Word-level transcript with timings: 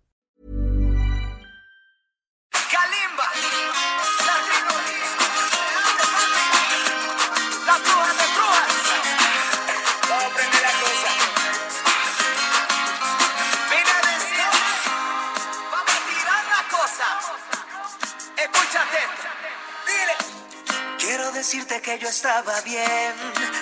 decirte 21.41 21.81
que 21.81 21.97
yo 21.97 22.07
estaba 22.07 22.61
bien 22.61 23.13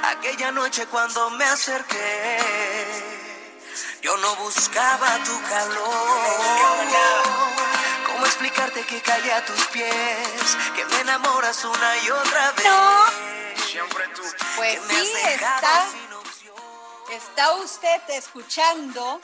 aquella 0.03 0.51
noche 0.51 0.85
cuando 0.87 1.29
me 1.31 1.45
acerqué. 1.45 2.37
Yo 4.01 4.17
no 4.17 4.35
buscaba 4.35 5.07
tu 5.23 5.41
calor. 5.43 6.21
¿Cómo 8.05 8.25
explicarte 8.25 8.81
que 8.83 9.01
caí 9.01 9.29
a 9.29 9.45
tus 9.45 9.65
pies? 9.67 10.57
Que 10.75 10.83
me 10.85 10.99
enamoras 10.99 11.63
una 11.63 11.97
y 12.03 12.09
otra 12.11 12.51
vez. 12.51 13.28
Siempre 13.71 14.07
tú. 14.15 14.23
Pues 14.55 14.79
sí, 14.87 15.11
está. 15.27 15.87
Está 17.11 17.53
usted 17.53 18.01
escuchando 18.09 19.21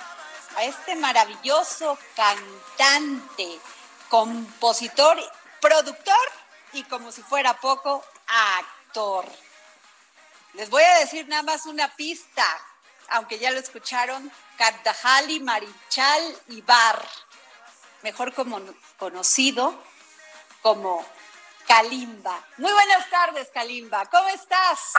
a 0.55 0.63
este 0.63 0.95
maravilloso 0.95 1.97
cantante, 2.15 3.59
compositor, 4.09 5.17
productor 5.59 6.31
y 6.73 6.83
como 6.83 7.11
si 7.11 7.23
fuera 7.23 7.59
poco, 7.59 8.03
actor. 8.27 9.25
Les 10.53 10.69
voy 10.69 10.83
a 10.83 10.99
decir 10.99 11.27
nada 11.27 11.43
más 11.43 11.65
una 11.65 11.95
pista, 11.95 12.45
aunque 13.09 13.39
ya 13.39 13.49
lo 13.51 13.59
escucharon, 13.59 14.31
Kardahali 14.57 15.39
Marichal 15.39 16.37
Ibar, 16.49 17.03
mejor 18.03 18.33
como 18.33 18.61
conocido 18.97 19.75
como 20.61 21.05
Kalimba. 21.67 22.43
Muy 22.57 22.71
buenas 22.71 23.09
tardes, 23.09 23.49
Kalimba. 23.51 24.05
¿Cómo 24.05 24.27
estás? 24.29 24.93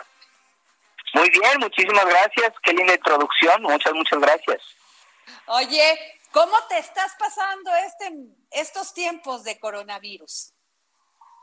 Muy 1.14 1.31
bien, 1.31 1.59
muchísimas 1.61 2.05
gracias. 2.05 2.53
Qué 2.62 2.72
linda 2.72 2.95
introducción. 2.95 3.62
Muchas, 3.62 3.92
muchas 3.95 4.19
gracias. 4.20 4.62
Oye, 5.47 6.19
¿cómo 6.33 6.55
te 6.69 6.78
estás 6.78 7.14
pasando 7.19 7.70
este, 7.87 8.12
estos 8.50 8.92
tiempos 8.92 9.44
de 9.44 9.59
coronavirus? 9.59 10.53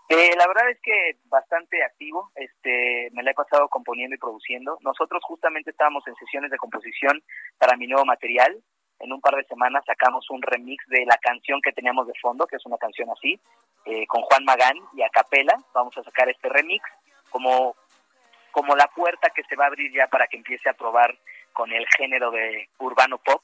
Eh, 0.09 0.35
la 0.35 0.45
verdad 0.47 0.69
es 0.69 0.77
que 0.83 1.17
bastante 1.25 1.83
activo. 1.83 2.31
Este, 2.35 3.09
me 3.13 3.23
la 3.23 3.31
he 3.31 3.33
pasado 3.33 3.69
componiendo 3.69 4.15
y 4.15 4.19
produciendo. 4.19 4.77
Nosotros 4.81 5.23
justamente 5.25 5.71
estábamos 5.71 6.05
en 6.07 6.15
sesiones 6.15 6.51
de 6.51 6.57
composición 6.57 7.23
para 7.57 7.77
mi 7.77 7.87
nuevo 7.87 8.05
material. 8.05 8.61
En 8.99 9.11
un 9.11 9.21
par 9.21 9.35
de 9.35 9.43
semanas 9.45 9.83
sacamos 9.85 10.29
un 10.29 10.41
remix 10.41 10.85
de 10.87 11.05
la 11.05 11.17
canción 11.17 11.61
que 11.61 11.73
teníamos 11.73 12.07
de 12.07 12.13
fondo, 12.21 12.47
que 12.47 12.55
es 12.55 12.65
una 12.65 12.77
canción 12.77 13.09
así, 13.11 13.39
eh, 13.85 14.07
con 14.07 14.21
Juan 14.21 14.45
Magán 14.45 14.77
y 14.93 15.01
a 15.01 15.09
capela. 15.09 15.57
Vamos 15.73 15.97
a 15.97 16.03
sacar 16.03 16.29
este 16.29 16.49
remix 16.49 16.83
como 17.29 17.75
como 18.51 18.75
la 18.75 18.87
puerta 18.87 19.31
que 19.31 19.43
se 19.43 19.55
va 19.55 19.65
a 19.65 19.67
abrir 19.67 19.91
ya 19.91 20.07
para 20.07 20.27
que 20.27 20.37
empiece 20.37 20.69
a 20.69 20.73
probar 20.73 21.17
con 21.53 21.73
el 21.73 21.85
género 21.97 22.29
de 22.29 22.69
urbano 22.77 23.17
pop 23.17 23.41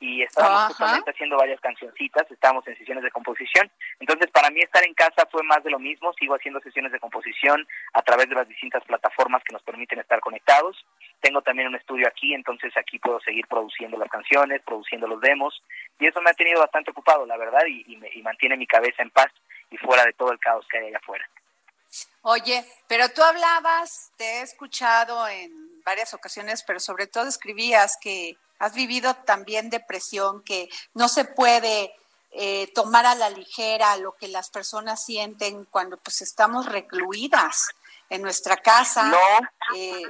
y 0.00 0.22
estábamos 0.22 0.58
Ajá. 0.60 0.68
justamente 0.68 1.10
haciendo 1.10 1.36
varias 1.36 1.60
cancioncitas, 1.60 2.30
estábamos 2.30 2.66
en 2.68 2.76
sesiones 2.78 3.02
de 3.02 3.10
composición. 3.10 3.70
Entonces, 3.98 4.30
para 4.30 4.48
mí 4.50 4.60
estar 4.60 4.84
en 4.84 4.94
casa 4.94 5.26
fue 5.30 5.42
más 5.42 5.62
de 5.64 5.70
lo 5.70 5.78
mismo, 5.78 6.12
sigo 6.14 6.34
haciendo 6.34 6.60
sesiones 6.60 6.92
de 6.92 7.00
composición 7.00 7.66
a 7.94 8.02
través 8.02 8.28
de 8.28 8.34
las 8.36 8.46
distintas 8.46 8.84
plataformas 8.84 9.42
que 9.44 9.52
nos 9.52 9.62
permiten 9.62 9.98
estar 9.98 10.20
conectados. 10.20 10.76
Tengo 11.20 11.42
también 11.42 11.68
un 11.68 11.74
estudio 11.74 12.06
aquí, 12.06 12.32
entonces 12.34 12.72
aquí 12.76 12.98
puedo 13.00 13.18
seguir 13.20 13.46
produciendo 13.48 13.96
las 13.98 14.08
canciones, 14.08 14.62
produciendo 14.64 15.06
los 15.08 15.20
demos 15.20 15.62
y 15.98 16.06
eso 16.06 16.20
me 16.20 16.30
ha 16.30 16.34
tenido 16.34 16.60
bastante 16.60 16.92
ocupado, 16.92 17.26
la 17.26 17.36
verdad, 17.36 17.62
y, 17.68 17.84
y 17.92 17.96
me- 17.96 18.10
y 18.12 18.22
mantiene 18.22 18.56
mi 18.56 18.66
cabeza 18.66 19.02
en 19.02 19.10
paz 19.10 19.32
y 19.70 19.76
fuera 19.78 20.04
de 20.04 20.12
todo 20.12 20.30
el 20.30 20.38
caos 20.38 20.64
que 20.70 20.78
hay 20.78 20.86
allá 20.86 20.98
afuera. 20.98 21.28
Oye, 22.22 22.64
pero 22.86 23.08
tú 23.08 23.22
hablabas, 23.22 24.12
te 24.16 24.24
he 24.24 24.42
escuchado 24.42 25.26
en 25.28 25.82
varias 25.84 26.12
ocasiones, 26.14 26.62
pero 26.62 26.78
sobre 26.80 27.06
todo 27.06 27.26
escribías 27.26 27.98
que 28.00 28.36
has 28.58 28.74
vivido 28.74 29.14
también 29.14 29.70
depresión, 29.70 30.42
que 30.42 30.68
no 30.94 31.08
se 31.08 31.24
puede 31.24 31.94
eh, 32.32 32.70
tomar 32.74 33.06
a 33.06 33.14
la 33.14 33.30
ligera 33.30 33.96
lo 33.96 34.14
que 34.16 34.28
las 34.28 34.50
personas 34.50 35.04
sienten 35.04 35.64
cuando 35.64 35.96
pues 35.96 36.20
estamos 36.20 36.66
recluidas 36.66 37.68
en 38.10 38.22
nuestra 38.22 38.56
casa. 38.56 39.04
No, 39.04 39.18
Eh, 39.74 40.02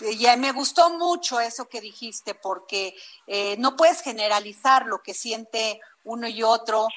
y 0.00 0.26
me 0.36 0.52
gustó 0.52 0.90
mucho 0.90 1.40
eso 1.40 1.68
que 1.68 1.80
dijiste, 1.80 2.34
porque 2.34 2.96
eh, 3.26 3.56
no 3.58 3.76
puedes 3.76 4.02
generalizar 4.02 4.86
lo 4.86 5.02
que 5.02 5.14
siente 5.14 5.80
uno 6.04 6.26
y 6.26 6.42
otro 6.42 6.88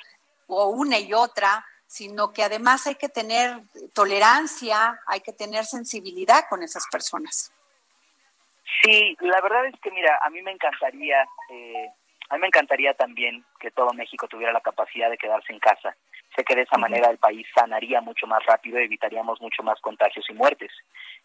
o 0.47 0.67
una 0.67 0.97
y 0.99 1.13
otra, 1.13 1.65
sino 1.87 2.33
que 2.33 2.43
además 2.43 2.87
hay 2.87 2.95
que 2.95 3.09
tener 3.09 3.61
tolerancia, 3.93 4.99
hay 5.05 5.21
que 5.21 5.33
tener 5.33 5.65
sensibilidad 5.65 6.45
con 6.49 6.63
esas 6.63 6.85
personas. 6.91 7.51
Sí, 8.81 9.15
la 9.19 9.41
verdad 9.41 9.65
es 9.67 9.79
que 9.79 9.91
mira, 9.91 10.19
a 10.23 10.29
mí 10.29 10.41
me 10.41 10.51
encantaría, 10.51 11.23
eh, 11.49 11.89
a 12.29 12.35
mí 12.35 12.41
me 12.41 12.47
encantaría 12.47 12.93
también 12.95 13.45
que 13.59 13.71
todo 13.71 13.93
México 13.93 14.27
tuviera 14.27 14.51
la 14.51 14.61
capacidad 14.61 15.09
de 15.09 15.17
quedarse 15.17 15.53
en 15.53 15.59
casa. 15.59 15.95
Sé 16.35 16.43
que 16.43 16.55
de 16.55 16.63
esa 16.63 16.77
manera 16.77 17.09
el 17.09 17.17
país 17.17 17.47
sanaría 17.55 18.01
mucho 18.01 18.27
más 18.27 18.43
rápido 18.45 18.79
y 18.79 18.85
evitaríamos 18.85 19.39
mucho 19.39 19.63
más 19.63 19.79
contagios 19.79 20.25
y 20.29 20.33
muertes. 20.33 20.71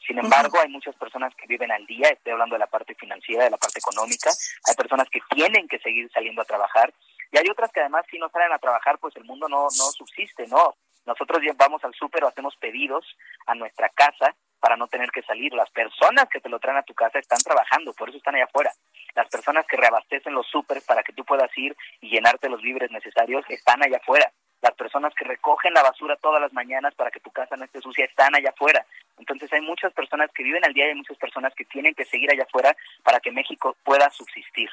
Sin 0.07 0.19
embargo, 0.19 0.61
hay 0.61 0.69
muchas 0.69 0.95
personas 0.97 1.35
que 1.35 1.47
viven 1.47 1.73
al 1.73 1.85
día, 1.87 2.09
estoy 2.11 2.33
hablando 2.33 2.55
de 2.55 2.61
la 2.61 2.67
parte 2.67 2.95
financiera, 2.95 3.45
de 3.45 3.51
la 3.51 3.57
parte 3.57 3.81
económica, 3.81 4.31
hay 4.69 4.75
personas 4.75 5.09
que 5.11 5.21
tienen 5.31 5.67
que 5.67 5.79
seguir 5.81 6.11
saliendo 6.13 6.43
a 6.43 6.45
trabajar 6.45 6.93
y 7.33 7.39
hay 7.39 7.49
otras 7.49 7.73
que 7.73 7.81
además 7.81 8.05
si 8.11 8.19
no 8.19 8.29
salen 8.29 8.53
a 8.53 8.59
trabajar, 8.59 8.99
pues 8.99 9.17
el 9.17 9.25
mundo 9.25 9.49
no, 9.49 9.63
no 9.63 9.91
subsiste, 9.97 10.47
¿no? 10.47 10.75
Nosotros 11.07 11.41
vamos 11.57 11.83
al 11.85 11.95
súper 11.95 12.25
o 12.25 12.29
hacemos 12.29 12.57
pedidos 12.57 13.05
a 13.47 13.55
nuestra 13.55 13.89
casa 13.89 14.35
para 14.61 14.77
no 14.77 14.87
tener 14.87 15.11
que 15.11 15.23
salir. 15.23 15.53
Las 15.55 15.71
personas 15.71 16.29
que 16.29 16.41
te 16.41 16.49
lo 16.49 16.59
traen 16.59 16.79
a 16.79 16.83
tu 16.83 16.95
casa 16.95 17.19
están 17.19 17.39
trabajando, 17.39 17.93
por 17.95 18.09
eso 18.09 18.19
están 18.19 18.35
allá 18.35 18.45
afuera. 18.45 18.71
Las 19.15 19.29
personas 19.29 19.67
que 19.67 19.77
reabastecen 19.77 20.35
los 20.35 20.47
súper 20.47 20.83
para 20.87 21.03
que 21.03 21.13
tú 21.13 21.25
puedas 21.25 21.51
ir 21.57 21.77
y 22.01 22.11
llenarte 22.11 22.49
los 22.49 22.63
víveres 22.63 22.91
necesarios 22.91 23.45
están 23.49 23.83
allá 23.83 23.97
afuera. 23.97 24.31
Las 24.63 24.75
personas 24.75 25.15
que 25.15 25.25
recogen 25.25 25.73
la 25.73 25.83
basura 25.83 26.17
todas 26.17 26.41
las 26.41 26.53
mañanas 26.53 26.95
para 26.95 27.11
que 27.11 27.21
tu 27.21 27.31
casa 27.31 27.57
no 27.57 27.65
esté 27.65 27.81
sucia 27.81 28.05
están 28.05 28.35
allá 28.35 28.51
afuera. 28.51 28.85
Entonces 29.19 29.51
hay 29.53 29.63
muchas 29.63 29.93
personas 29.95 30.31
que 30.33 30.43
viven 30.43 30.65
al 30.65 30.75
día 30.75 30.87
y 30.87 30.89
hay 30.91 30.95
muchas 30.95 31.17
personas 31.17 31.55
que 31.55 31.65
tienen 31.65 31.95
que 31.95 32.05
seguir 32.05 32.31
allá 32.31 32.45
afuera 32.45 32.77
para 33.03 33.21
que 33.21 33.33
México 33.33 33.75
pueda 33.83 34.11
subsistir. 34.11 34.69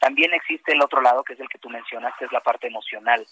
También 0.00 0.32
existe 0.34 0.72
el 0.72 0.82
otro 0.82 1.00
lado, 1.00 1.22
que 1.22 1.34
es 1.34 1.40
el 1.40 1.48
que 1.48 1.58
tú 1.58 1.68
mencionas, 1.68 2.14
que 2.18 2.24
es 2.24 2.32
la 2.32 2.40
parte 2.40 2.66
emocional. 2.66 3.24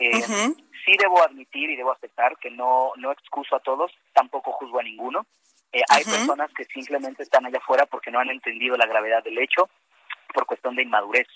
Eh. 0.00 0.54
Sí 0.84 0.92
debo 0.98 1.22
admitir 1.22 1.68
y 1.70 1.76
debo 1.76 1.92
aceptar 1.92 2.36
que 2.38 2.50
no, 2.50 2.92
no 2.96 3.12
excuso 3.12 3.54
a 3.54 3.60
todos, 3.60 3.92
tampoco 4.14 4.52
juzgo 4.52 4.80
a 4.80 4.82
ninguno. 4.82 5.26
Eh, 5.72 5.82
hay 5.88 6.04
personas 6.04 6.50
que 6.52 6.64
simplemente 6.64 7.22
están 7.22 7.46
allá 7.46 7.58
afuera 7.58 7.86
porque 7.86 8.10
no 8.10 8.18
han 8.18 8.30
entendido 8.30 8.76
la 8.76 8.86
gravedad 8.86 9.22
del 9.22 9.38
hecho 9.38 9.68
por 10.32 10.46
cuestión 10.46 10.74
de 10.74 10.82
inmadurez. 10.82 11.28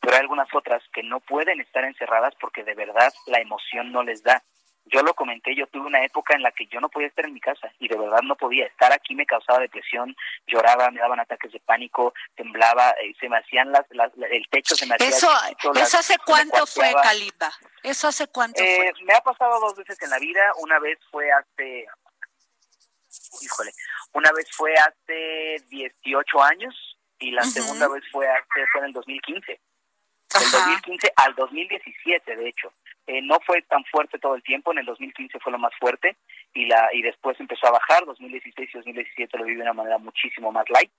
Pero 0.00 0.14
hay 0.14 0.20
algunas 0.20 0.52
otras 0.54 0.82
que 0.92 1.02
no 1.02 1.20
pueden 1.20 1.60
estar 1.60 1.84
encerradas 1.84 2.34
porque 2.40 2.64
de 2.64 2.74
verdad 2.74 3.12
la 3.26 3.40
emoción 3.40 3.92
no 3.92 4.02
les 4.02 4.22
da. 4.22 4.42
Yo 4.90 5.02
lo 5.02 5.14
comenté, 5.14 5.54
yo 5.54 5.66
tuve 5.66 5.86
una 5.86 6.04
época 6.04 6.34
en 6.34 6.42
la 6.42 6.50
que 6.52 6.66
yo 6.66 6.80
no 6.80 6.88
podía 6.88 7.08
estar 7.08 7.24
en 7.26 7.34
mi 7.34 7.40
casa 7.40 7.70
y 7.78 7.88
de 7.88 7.96
verdad 7.96 8.20
no 8.22 8.36
podía. 8.36 8.66
Estar 8.66 8.92
aquí 8.92 9.14
me 9.14 9.26
causaba 9.26 9.58
depresión, 9.58 10.14
lloraba, 10.46 10.90
me 10.90 11.00
daban 11.00 11.20
ataques 11.20 11.52
de 11.52 11.60
pánico, 11.60 12.14
temblaba, 12.36 12.90
eh, 13.02 13.12
se 13.20 13.28
me 13.28 13.36
hacían 13.38 13.70
las, 13.72 13.84
las- 13.90 14.12
el 14.30 14.44
techo 14.50 14.74
se 14.74 14.86
me 14.86 14.94
hacía 14.94 15.08
Eso, 15.08 15.28
las- 15.74 15.88
¿eso 15.88 15.98
hace 15.98 16.16
cuánto 16.24 16.66
fue. 16.66 16.92
Kalimba? 17.02 17.52
¿Eso 17.82 18.08
hace 18.08 18.26
cuánto 18.28 18.62
Eh, 18.62 18.76
fue? 18.94 19.04
me 19.04 19.14
ha 19.14 19.20
pasado 19.20 19.60
dos 19.60 19.76
veces 19.76 20.00
en 20.02 20.10
la 20.10 20.18
vida. 20.18 20.52
Una 20.58 20.78
vez 20.78 20.98
fue 21.10 21.30
hace. 21.30 21.86
Híjole. 23.42 23.72
Una 24.12 24.30
vez 24.32 24.46
fue 24.52 24.74
hace 24.74 25.56
18 25.68 26.42
años 26.42 26.74
y 27.18 27.30
la 27.32 27.42
segunda 27.44 27.88
vez 27.88 28.02
fue 28.10 28.26
hace 28.28 28.66
fue 28.72 28.80
en 28.80 28.86
el 28.86 28.92
2015. 28.92 29.60
Del 30.38 30.48
Ajá. 30.48 30.58
2015 30.58 31.12
al 31.16 31.34
2017, 31.34 32.36
de 32.36 32.48
hecho. 32.48 32.72
Eh, 33.06 33.22
no 33.22 33.38
fue 33.46 33.62
tan 33.62 33.84
fuerte 33.84 34.18
todo 34.18 34.34
el 34.34 34.42
tiempo. 34.42 34.72
En 34.72 34.78
el 34.78 34.86
2015 34.86 35.38
fue 35.40 35.52
lo 35.52 35.58
más 35.58 35.72
fuerte 35.78 36.16
y 36.54 36.66
la 36.66 36.88
y 36.92 37.02
después 37.02 37.38
empezó 37.40 37.66
a 37.66 37.72
bajar. 37.72 38.04
2016 38.04 38.68
y 38.72 38.76
2017 38.78 39.38
lo 39.38 39.44
viví 39.44 39.56
de 39.56 39.62
una 39.62 39.72
manera 39.72 39.98
muchísimo 39.98 40.52
más 40.52 40.68
light 40.70 40.90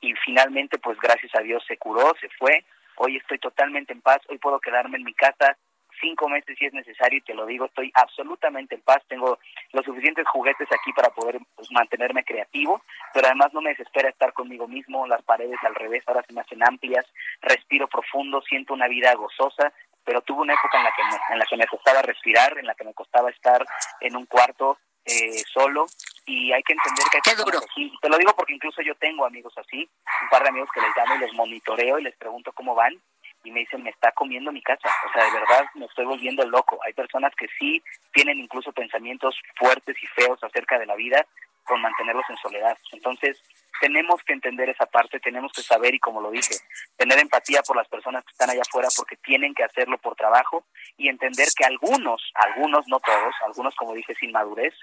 y 0.00 0.14
finalmente, 0.24 0.78
pues 0.78 0.98
gracias 1.00 1.34
a 1.34 1.40
Dios 1.40 1.64
se 1.66 1.76
curó, 1.76 2.14
se 2.20 2.28
fue. 2.38 2.64
hoy 2.96 3.16
estoy 3.16 3.38
totalmente 3.38 3.92
en 3.92 4.00
paz, 4.00 4.18
hoy 4.28 4.38
puedo 4.38 4.58
quedarme 4.60 4.96
en 4.98 5.04
mi 5.04 5.14
casa 5.14 5.56
cinco 6.00 6.28
meses 6.28 6.56
si 6.58 6.66
es 6.66 6.72
necesario 6.72 7.18
y 7.18 7.22
te 7.22 7.34
lo 7.34 7.46
digo, 7.46 7.66
estoy 7.66 7.90
absolutamente 7.94 8.74
en 8.74 8.82
paz, 8.82 9.02
tengo 9.08 9.38
los 9.72 9.84
suficientes 9.84 10.26
juguetes 10.28 10.68
aquí 10.72 10.92
para 10.92 11.10
poder 11.10 11.38
pues, 11.54 11.70
mantenerme 11.70 12.24
creativo, 12.24 12.82
pero 13.12 13.26
además 13.26 13.52
no 13.52 13.60
me 13.60 13.70
desespera 13.70 14.08
estar 14.08 14.32
conmigo 14.32 14.66
mismo, 14.66 15.06
las 15.06 15.22
paredes 15.22 15.58
al 15.62 15.74
revés 15.74 16.04
ahora 16.06 16.22
se 16.26 16.32
me 16.32 16.40
hacen 16.40 16.62
amplias, 16.62 17.06
respiro 17.40 17.88
profundo, 17.88 18.40
siento 18.42 18.74
una 18.74 18.88
vida 18.88 19.14
gozosa, 19.14 19.72
pero 20.04 20.22
tuve 20.22 20.42
una 20.42 20.54
época 20.54 20.78
en 20.78 20.84
la 20.84 20.92
que 20.96 21.02
me, 21.04 21.34
en 21.34 21.38
la 21.38 21.44
que 21.44 21.56
me 21.56 21.66
costaba 21.66 22.02
respirar, 22.02 22.56
en 22.58 22.66
la 22.66 22.74
que 22.74 22.84
me 22.84 22.94
costaba 22.94 23.30
estar 23.30 23.64
en 24.00 24.16
un 24.16 24.26
cuarto 24.26 24.78
eh, 25.04 25.42
solo 25.52 25.86
y 26.26 26.52
hay 26.52 26.62
que 26.62 26.74
entender 26.74 27.04
que 27.10 27.16
hay 27.16 27.34
Qué 27.34 27.42
duro. 27.42 27.58
así. 27.58 27.92
Te 28.00 28.08
lo 28.08 28.18
digo 28.18 28.32
porque 28.36 28.54
incluso 28.54 28.82
yo 28.82 28.94
tengo 28.96 29.24
amigos 29.24 29.52
así, 29.56 29.88
un 30.22 30.28
par 30.30 30.42
de 30.42 30.50
amigos 30.50 30.68
que 30.72 30.80
les 30.80 30.90
llamo 30.96 31.14
y 31.14 31.18
les 31.18 31.32
monitoreo 31.34 31.98
y 31.98 32.04
les 32.04 32.16
pregunto 32.16 32.52
cómo 32.52 32.74
van 32.74 32.94
y 33.44 33.50
me 33.50 33.60
dicen, 33.60 33.82
me 33.82 33.90
está 33.90 34.12
comiendo 34.12 34.52
mi 34.52 34.62
casa. 34.62 34.88
O 35.08 35.12
sea, 35.12 35.24
de 35.24 35.32
verdad 35.32 35.64
me 35.74 35.86
estoy 35.86 36.04
volviendo 36.04 36.44
loco. 36.46 36.78
Hay 36.84 36.92
personas 36.92 37.32
que 37.36 37.46
sí 37.58 37.82
tienen 38.12 38.38
incluso 38.38 38.72
pensamientos 38.72 39.34
fuertes 39.56 39.96
y 40.02 40.06
feos 40.08 40.42
acerca 40.42 40.78
de 40.78 40.86
la 40.86 40.96
vida 40.96 41.24
con 41.64 41.80
mantenerlos 41.82 42.24
en 42.30 42.36
soledad. 42.38 42.76
Entonces, 42.92 43.40
tenemos 43.80 44.22
que 44.24 44.32
entender 44.32 44.70
esa 44.70 44.86
parte, 44.86 45.20
tenemos 45.20 45.52
que 45.52 45.62
saber 45.62 45.94
y 45.94 46.00
como 46.00 46.20
lo 46.20 46.30
dije, 46.30 46.56
tener 46.96 47.18
empatía 47.18 47.62
por 47.62 47.76
las 47.76 47.86
personas 47.88 48.24
que 48.24 48.32
están 48.32 48.50
allá 48.50 48.62
afuera 48.62 48.88
porque 48.96 49.16
tienen 49.16 49.54
que 49.54 49.64
hacerlo 49.64 49.98
por 49.98 50.16
trabajo 50.16 50.64
y 50.96 51.08
entender 51.08 51.46
que 51.56 51.64
algunos, 51.64 52.22
algunos, 52.34 52.88
no 52.88 52.98
todos, 53.00 53.34
algunos 53.44 53.76
como 53.76 53.94
dije 53.94 54.14
sin 54.14 54.32
madurez, 54.32 54.74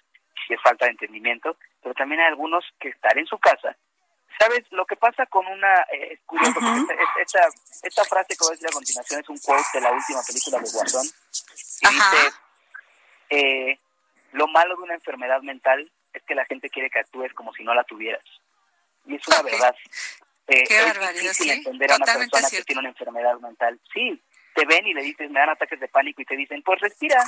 si 0.47 0.53
es 0.53 0.61
falta 0.61 0.85
de 0.85 0.91
entendimiento, 0.91 1.57
pero 1.81 1.95
también 1.95 2.21
hay 2.21 2.27
algunos 2.27 2.63
que 2.79 2.89
estar 2.89 3.17
en 3.17 3.25
su 3.25 3.37
casa 3.39 3.75
¿Sabes? 4.39 4.65
Lo 4.71 4.85
que 4.85 4.95
pasa 4.95 5.25
con 5.27 5.45
una... 5.47 5.81
Eh, 5.91 6.13
es 6.13 6.19
curioso, 6.25 6.53
porque 6.53 6.81
esta, 6.81 7.21
esta, 7.21 7.39
esta, 7.83 8.03
frase 8.03 8.35
que 8.35 8.43
voy 8.43 8.49
a 8.49 8.51
decir 8.51 8.67
a 8.67 8.71
continuación 8.71 9.21
es 9.21 9.29
un 9.29 9.37
quote 9.37 9.63
de 9.73 9.81
la 9.81 9.91
última 9.91 10.21
película 10.23 10.59
de 10.59 10.71
Guasón. 10.71 11.05
Y 11.81 11.87
dice, 11.87 12.33
eh, 13.29 13.79
lo 14.33 14.47
malo 14.47 14.75
de 14.75 14.83
una 14.83 14.95
enfermedad 14.95 15.41
mental 15.41 15.89
es 16.13 16.23
que 16.23 16.35
la 16.35 16.45
gente 16.45 16.69
quiere 16.69 16.89
que 16.89 16.99
actúes 16.99 17.33
como 17.33 17.53
si 17.53 17.63
no 17.63 17.73
la 17.73 17.83
tuvieras. 17.83 18.23
Y 19.05 19.15
es 19.15 19.27
una 19.27 19.41
verdad. 19.41 19.75
Eh, 20.47 20.63
Qué 20.67 20.79
es 20.79 21.21
difícil 21.21 21.51
entender 21.51 21.91
a 21.91 21.95
una 21.95 22.05
persona 22.05 22.49
que 22.49 22.63
tiene 22.63 22.79
una 22.79 22.89
enfermedad 22.89 23.39
mental. 23.39 23.79
Sí, 23.93 24.21
te 24.53 24.65
ven 24.65 24.85
y 24.87 24.93
le 24.93 25.01
dices, 25.01 25.29
me 25.31 25.39
dan 25.39 25.49
ataques 25.49 25.79
de 25.79 25.87
pánico 25.87 26.21
y 26.21 26.25
te 26.25 26.35
dicen, 26.35 26.61
pues 26.63 26.79
respira. 26.79 27.23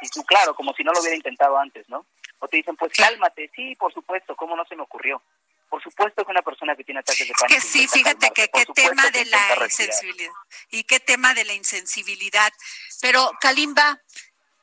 Y 0.00 0.08
tú, 0.08 0.24
claro, 0.24 0.54
como 0.54 0.72
si 0.74 0.84
no 0.84 0.92
lo 0.92 1.00
hubiera 1.00 1.16
intentado 1.16 1.56
antes, 1.58 1.88
¿no? 1.88 2.06
O 2.38 2.48
te 2.48 2.58
dicen, 2.58 2.76
pues 2.76 2.92
cálmate. 2.92 3.50
Sí, 3.54 3.74
por 3.76 3.92
supuesto, 3.92 4.36
¿cómo 4.36 4.56
no 4.56 4.64
se 4.66 4.76
me 4.76 4.82
ocurrió? 4.82 5.22
Por 5.68 5.82
supuesto 5.82 6.24
que 6.24 6.30
una 6.30 6.42
persona 6.42 6.76
que 6.76 6.84
tiene 6.84 7.00
ataques 7.00 7.26
de 7.26 7.34
pánico. 7.34 7.60
Que 7.60 7.60
sí, 7.60 7.88
fíjate 7.88 8.30
que 8.30 8.48
qué 8.48 8.66
tema 8.66 9.10
de 9.10 9.24
la 9.24 9.64
insensibilidad. 9.64 10.32
Y 10.70 10.84
qué 10.84 11.00
tema 11.00 11.34
de 11.34 11.44
la 11.44 11.54
insensibilidad. 11.54 12.52
Pero, 13.00 13.30
Kalimba, 13.40 14.00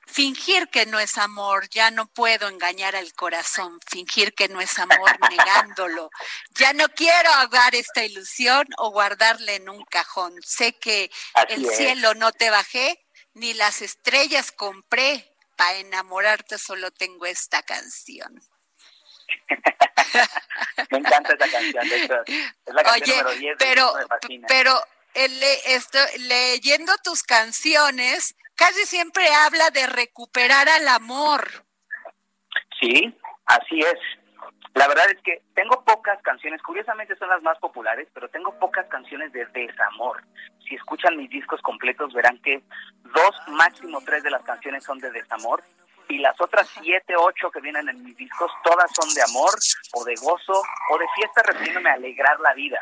fingir 0.05 0.69
que 0.69 0.85
no 0.85 0.99
es 0.99 1.17
amor, 1.17 1.67
ya 1.69 1.91
no 1.91 2.07
puedo 2.07 2.47
engañar 2.47 2.95
al 2.95 3.13
corazón, 3.13 3.79
fingir 3.87 4.33
que 4.33 4.47
no 4.47 4.61
es 4.61 4.77
amor 4.79 5.11
negándolo. 5.31 6.09
Ya 6.51 6.73
no 6.73 6.87
quiero 6.89 7.31
ahogar 7.33 7.75
esta 7.75 8.03
ilusión 8.03 8.65
o 8.77 8.91
guardarla 8.91 9.53
en 9.53 9.69
un 9.69 9.83
cajón. 9.85 10.35
Sé 10.45 10.73
que 10.73 11.11
el 11.49 11.67
cielo 11.69 12.13
no 12.13 12.31
te 12.31 12.49
bajé, 12.49 13.05
ni 13.33 13.53
las 13.53 13.81
estrellas 13.81 14.51
compré. 14.51 15.29
Para 15.55 15.77
enamorarte 15.77 16.57
solo 16.57 16.89
tengo 16.89 17.27
esta 17.27 17.61
canción. 17.61 18.41
me 20.91 20.97
encanta 20.99 21.33
esa 21.33 21.49
canción, 21.49 21.89
de 21.89 22.03
hecho, 22.03 22.15
es 22.25 22.73
la 22.73 22.83
canción 22.83 23.17
número 23.17 23.39
10 23.39 23.55
pero, 23.57 23.93
pero 24.47 24.79
esto, 25.13 25.99
leyendo 26.27 26.91
tus 27.03 27.23
canciones, 27.23 28.35
casi 28.55 28.85
siempre 28.85 29.27
habla 29.33 29.69
de 29.69 29.87
recuperar 29.87 30.67
al 30.69 30.87
amor. 30.87 31.47
Sí, 32.79 33.15
así 33.45 33.79
es. 33.79 33.99
La 34.73 34.87
verdad 34.87 35.05
es 35.11 35.21
que 35.21 35.43
tengo 35.53 35.83
pocas 35.85 36.19
canciones, 36.23 36.61
curiosamente 36.63 37.15
son 37.17 37.29
las 37.29 37.43
más 37.43 37.59
populares, 37.59 38.07
pero 38.13 38.27
tengo 38.29 38.57
pocas 38.57 38.87
canciones 38.87 39.31
de 39.31 39.45
desamor. 39.45 40.23
Si 40.67 40.73
escuchan 40.73 41.15
mis 41.15 41.29
discos 41.29 41.61
completos 41.61 42.11
verán 42.13 42.39
que 42.41 42.63
dos, 43.03 43.35
máximo 43.49 44.01
tres 44.03 44.23
de 44.23 44.31
las 44.31 44.41
canciones 44.43 44.83
son 44.83 44.97
de 44.97 45.11
desamor 45.11 45.63
y 46.09 46.19
las 46.19 46.39
otras 46.39 46.67
siete, 46.81 47.15
ocho 47.15 47.49
que 47.51 47.61
vienen 47.61 47.89
en 47.89 48.03
mis 48.03 48.15
discos, 48.15 48.51
todas 48.63 48.91
son 48.93 49.13
de 49.13 49.21
amor 49.23 49.51
o 49.93 50.03
de 50.03 50.15
gozo 50.15 50.61
o 50.89 50.97
de 50.97 51.05
fiesta, 51.15 51.43
refiriéndome 51.43 51.89
a 51.89 51.93
alegrar 51.93 52.39
la 52.39 52.53
vida. 52.53 52.79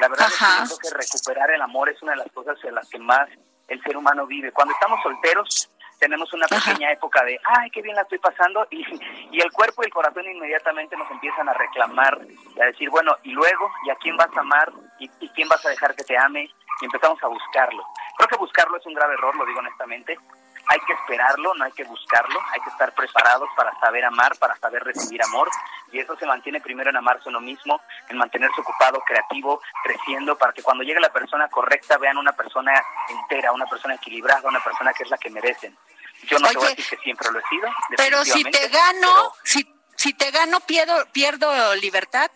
La 0.00 0.08
verdad 0.08 0.28
es 0.28 0.78
que, 0.78 0.88
que 0.88 0.94
recuperar 0.94 1.50
el 1.50 1.62
amor 1.62 1.88
es 1.88 2.02
una 2.02 2.12
de 2.12 2.18
las 2.18 2.32
cosas 2.32 2.56
en 2.64 2.74
las 2.74 2.88
que 2.88 2.98
más 2.98 3.28
el 3.68 3.82
ser 3.82 3.96
humano 3.96 4.26
vive. 4.26 4.52
Cuando 4.52 4.74
estamos 4.74 5.00
solteros, 5.02 5.70
tenemos 5.98 6.32
una 6.32 6.46
pequeña 6.48 6.90
época 6.90 7.24
de, 7.24 7.38
ay, 7.44 7.70
qué 7.70 7.80
bien 7.80 7.94
la 7.94 8.02
estoy 8.02 8.18
pasando, 8.18 8.66
y, 8.70 8.84
y 9.30 9.40
el 9.40 9.52
cuerpo 9.52 9.82
y 9.82 9.86
el 9.86 9.92
corazón 9.92 10.26
inmediatamente 10.26 10.96
nos 10.96 11.08
empiezan 11.10 11.48
a 11.48 11.54
reclamar 11.54 12.18
y 12.56 12.60
a 12.60 12.66
decir, 12.66 12.90
bueno, 12.90 13.16
y 13.22 13.30
luego, 13.30 13.70
¿y 13.84 13.90
a 13.90 13.94
quién 13.96 14.16
vas 14.16 14.36
a 14.36 14.40
amar? 14.40 14.72
¿Y, 14.98 15.08
y 15.20 15.28
quién 15.30 15.48
vas 15.48 15.64
a 15.64 15.68
dejar 15.68 15.94
que 15.94 16.04
te 16.04 16.18
ame? 16.18 16.50
Y 16.80 16.84
empezamos 16.84 17.22
a 17.22 17.28
buscarlo. 17.28 17.86
Creo 18.16 18.28
que 18.28 18.36
buscarlo 18.36 18.76
es 18.76 18.86
un 18.86 18.94
grave 18.94 19.14
error, 19.14 19.36
lo 19.36 19.46
digo 19.46 19.60
honestamente, 19.60 20.18
hay 20.68 20.80
que 20.80 20.92
esperarlo, 20.92 21.54
no 21.54 21.64
hay 21.64 21.72
que 21.72 21.84
buscarlo, 21.84 22.40
hay 22.50 22.60
que 22.60 22.70
estar 22.70 22.94
preparados 22.94 23.48
para 23.56 23.78
saber 23.80 24.04
amar, 24.04 24.36
para 24.38 24.56
saber 24.56 24.82
recibir 24.84 25.22
amor, 25.22 25.48
y 25.90 25.98
eso 25.98 26.16
se 26.16 26.26
mantiene 26.26 26.60
primero 26.60 26.90
en 26.90 26.96
amarse 26.96 27.28
uno 27.28 27.40
mismo, 27.40 27.80
en 28.08 28.16
mantenerse 28.16 28.60
ocupado, 28.60 29.02
creativo, 29.06 29.60
creciendo, 29.82 30.36
para 30.36 30.52
que 30.52 30.62
cuando 30.62 30.84
llegue 30.84 31.00
la 31.00 31.12
persona 31.12 31.48
correcta 31.48 31.98
vean 31.98 32.16
una 32.16 32.32
persona 32.32 32.72
entera, 33.08 33.52
una 33.52 33.66
persona 33.66 33.94
equilibrada, 33.94 34.48
una 34.48 34.62
persona 34.62 34.92
que 34.92 35.02
es 35.02 35.10
la 35.10 35.18
que 35.18 35.30
merecen. 35.30 35.76
Yo 36.24 36.38
no 36.38 36.48
te 36.48 36.56
voy 36.56 36.66
a 36.66 36.70
decir 36.70 36.86
que 36.88 36.96
siempre 37.02 37.28
lo 37.30 37.38
he 37.40 37.48
sido. 37.48 37.68
Pero 37.96 38.24
si 38.24 38.44
te 38.44 38.68
gano, 38.68 39.32
si, 39.42 39.74
si 39.96 40.14
te 40.14 40.30
gano, 40.30 40.60
pierdo, 40.60 41.06
pierdo 41.12 41.74
libertad. 41.76 42.30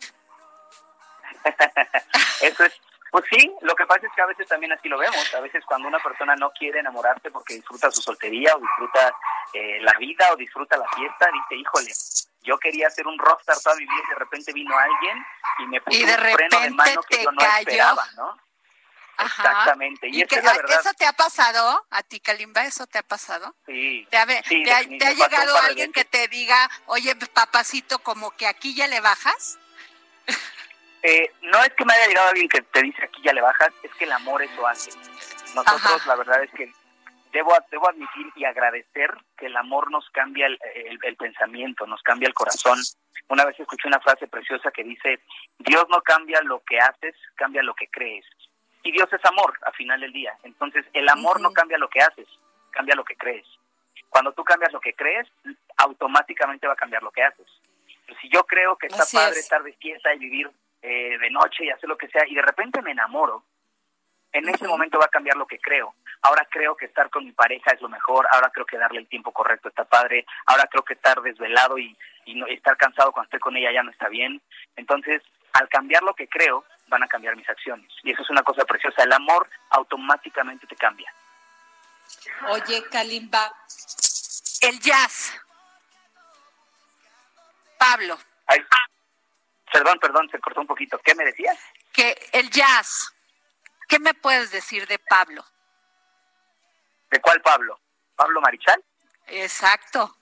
eso 2.40 2.64
es 2.64 2.80
pues 3.10 3.24
sí, 3.30 3.54
lo 3.62 3.74
que 3.74 3.86
pasa 3.86 4.06
es 4.06 4.12
que 4.14 4.22
a 4.22 4.26
veces 4.26 4.46
también 4.46 4.72
así 4.72 4.88
lo 4.88 4.98
vemos. 4.98 5.34
A 5.34 5.40
veces 5.40 5.64
cuando 5.66 5.88
una 5.88 5.98
persona 5.98 6.34
no 6.36 6.50
quiere 6.50 6.80
enamorarse 6.80 7.30
porque 7.30 7.54
disfruta 7.54 7.90
su 7.90 8.02
soltería 8.02 8.54
o 8.56 8.60
disfruta 8.60 9.14
eh, 9.52 9.80
la 9.80 9.92
vida 9.98 10.32
o 10.32 10.36
disfruta 10.36 10.76
la 10.76 10.88
fiesta, 10.88 11.28
dice, 11.32 11.60
híjole, 11.60 11.92
yo 12.42 12.58
quería 12.58 12.90
ser 12.90 13.06
un 13.06 13.18
rockstar 13.18 13.56
toda 13.62 13.76
mi 13.76 13.84
vida 13.84 14.02
y 14.04 14.08
de 14.10 14.14
repente 14.16 14.52
vino 14.52 14.76
alguien 14.76 15.26
y 15.58 15.66
me 15.66 15.80
puso 15.80 15.98
un 15.98 16.08
freno 16.08 16.60
de 16.60 16.70
mano 16.70 17.00
que 17.08 17.22
yo 17.22 17.32
no 17.32 17.42
esperaba, 17.42 18.04
¿no? 18.16 18.46
Exactamente. 19.18 20.08
Y, 20.08 20.22
¿Eso 20.22 20.92
te 20.96 21.06
ha 21.06 21.12
pasado 21.12 21.86
a 21.90 22.02
ti, 22.02 22.20
Kalimba? 22.20 22.64
¿Eso 22.64 22.86
te 22.86 22.98
ha 22.98 23.02
pasado? 23.02 23.54
Sí. 23.64 24.06
¿Te 24.10 24.18
ha, 24.18 24.26
llegado 24.26 25.56
alguien 25.58 25.92
que 25.92 26.04
te 26.04 26.28
diga, 26.28 26.70
oye, 26.86 27.16
papacito, 27.32 27.98
como 28.00 28.30
que 28.32 28.46
aquí 28.46 28.74
ya 28.74 28.86
le 28.86 29.00
bajas? 29.00 29.58
Eh, 31.08 31.30
no 31.42 31.62
es 31.62 31.72
que 31.74 31.84
me 31.84 31.92
haya 31.94 32.08
llegado 32.08 32.30
alguien 32.30 32.48
que 32.48 32.62
te 32.62 32.82
dice 32.82 33.04
aquí 33.04 33.22
ya 33.22 33.32
le 33.32 33.40
bajas, 33.40 33.72
es 33.84 33.94
que 33.94 34.06
el 34.06 34.10
amor 34.10 34.42
eso 34.42 34.66
hace. 34.66 34.90
Nosotros 35.54 36.04
la 36.04 36.16
verdad 36.16 36.42
es 36.42 36.50
que 36.50 36.72
debo, 37.30 37.56
debo 37.70 37.88
admitir 37.88 38.26
y 38.34 38.44
agradecer 38.44 39.16
que 39.38 39.46
el 39.46 39.56
amor 39.56 39.88
nos 39.92 40.10
cambia 40.10 40.48
el, 40.48 41.16
pensamiento, 41.16 41.86
nos 41.86 42.02
cambia 42.02 42.26
el 42.26 42.34
corazón. 42.34 42.80
Una 43.28 43.44
vez 43.44 43.54
escuché 43.60 43.86
una 43.86 44.00
frase 44.00 44.26
preciosa 44.26 44.72
que 44.72 44.82
dice, 44.82 45.20
Dios 45.60 45.86
no 45.90 46.02
cambia 46.02 46.40
lo 46.42 46.60
que 46.64 46.80
haces, 46.80 47.14
cambia 47.36 47.62
lo 47.62 47.74
que 47.74 47.86
crees. 47.86 48.24
Y 48.82 48.90
Dios 48.90 49.08
es 49.12 49.24
amor 49.26 49.56
a 49.62 49.70
final 49.70 50.00
del 50.00 50.12
día. 50.12 50.36
Entonces 50.42 50.84
el 50.92 51.08
amor 51.08 51.40
no 51.40 51.52
cambia 51.52 51.78
lo 51.78 51.88
que 51.88 52.00
haces, 52.00 52.26
cambia 52.72 52.96
lo 52.96 53.04
que 53.04 53.14
crees. 53.14 53.46
Cuando 54.08 54.32
tú 54.32 54.42
cambias 54.42 54.72
lo 54.72 54.80
que 54.80 54.94
crees, 54.94 55.28
automáticamente 55.76 56.66
va 56.66 56.72
a 56.72 56.82
cambiar 56.82 57.04
lo 57.04 57.12
que 57.12 57.22
haces. 57.22 57.46
si 58.20 58.28
yo 58.28 58.44
creo 58.44 58.74
que 58.76 58.88
está 58.88 59.04
padre 59.12 59.38
estar 59.38 59.62
de 59.62 59.72
fiesta 59.74 60.12
y 60.12 60.18
vivir 60.18 60.50
eh, 60.86 61.18
de 61.18 61.30
noche 61.30 61.64
y 61.64 61.70
hacer 61.70 61.88
lo 61.88 61.98
que 61.98 62.06
sea, 62.08 62.22
y 62.28 62.34
de 62.36 62.42
repente 62.42 62.80
me 62.80 62.92
enamoro, 62.92 63.42
en 64.32 64.48
ese 64.48 64.68
momento 64.68 64.98
va 64.98 65.06
a 65.06 65.08
cambiar 65.08 65.36
lo 65.36 65.46
que 65.46 65.58
creo. 65.58 65.94
Ahora 66.22 66.46
creo 66.48 66.76
que 66.76 66.86
estar 66.86 67.10
con 67.10 67.24
mi 67.24 67.32
pareja 67.32 67.72
es 67.72 67.80
lo 67.80 67.88
mejor, 67.88 68.26
ahora 68.30 68.50
creo 68.50 68.66
que 68.66 68.78
darle 68.78 69.00
el 69.00 69.08
tiempo 69.08 69.32
correcto 69.32 69.68
está 69.68 69.84
padre, 69.84 70.24
ahora 70.46 70.68
creo 70.70 70.84
que 70.84 70.94
estar 70.94 71.20
desvelado 71.22 71.76
y, 71.78 71.96
y 72.26 72.36
no, 72.36 72.46
estar 72.46 72.76
cansado 72.76 73.10
cuando 73.10 73.26
estoy 73.26 73.40
con 73.40 73.56
ella 73.56 73.72
ya 73.72 73.82
no 73.82 73.90
está 73.90 74.08
bien. 74.08 74.40
Entonces, 74.76 75.22
al 75.54 75.68
cambiar 75.68 76.02
lo 76.04 76.14
que 76.14 76.28
creo, 76.28 76.64
van 76.86 77.02
a 77.02 77.08
cambiar 77.08 77.34
mis 77.34 77.48
acciones. 77.48 77.90
Y 78.04 78.12
eso 78.12 78.22
es 78.22 78.30
una 78.30 78.42
cosa 78.42 78.64
preciosa. 78.64 79.02
El 79.02 79.12
amor 79.12 79.48
automáticamente 79.70 80.66
te 80.66 80.76
cambia. 80.76 81.12
Oye, 82.48 82.84
Kalimba, 82.90 83.52
el 84.60 84.78
jazz. 84.78 85.34
Pablo. 87.78 88.18
Perdón, 89.72 89.98
perdón, 89.98 90.28
se 90.30 90.38
cortó 90.40 90.60
un 90.60 90.66
poquito. 90.66 90.98
¿Qué 90.98 91.14
me 91.14 91.24
decías? 91.24 91.58
Que 91.92 92.16
el 92.32 92.50
jazz. 92.50 93.12
¿Qué 93.88 93.98
me 93.98 94.14
puedes 94.14 94.50
decir 94.50 94.86
de 94.86 94.98
Pablo? 94.98 95.44
¿De 97.10 97.20
cuál 97.20 97.40
Pablo? 97.40 97.78
¿Pablo 98.16 98.40
Marichal? 98.40 98.82
Exacto. 99.28 100.16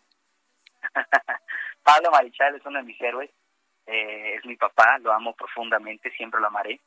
Pablo 1.82 2.10
Marichal 2.10 2.54
es 2.56 2.66
uno 2.66 2.78
de 2.78 2.84
mis 2.84 3.00
héroes. 3.00 3.30
Eh, 3.86 4.36
es 4.36 4.44
mi 4.46 4.56
papá, 4.56 4.98
lo 4.98 5.12
amo 5.12 5.34
profundamente, 5.34 6.10
siempre 6.12 6.40
lo 6.40 6.46
amaré. 6.46 6.80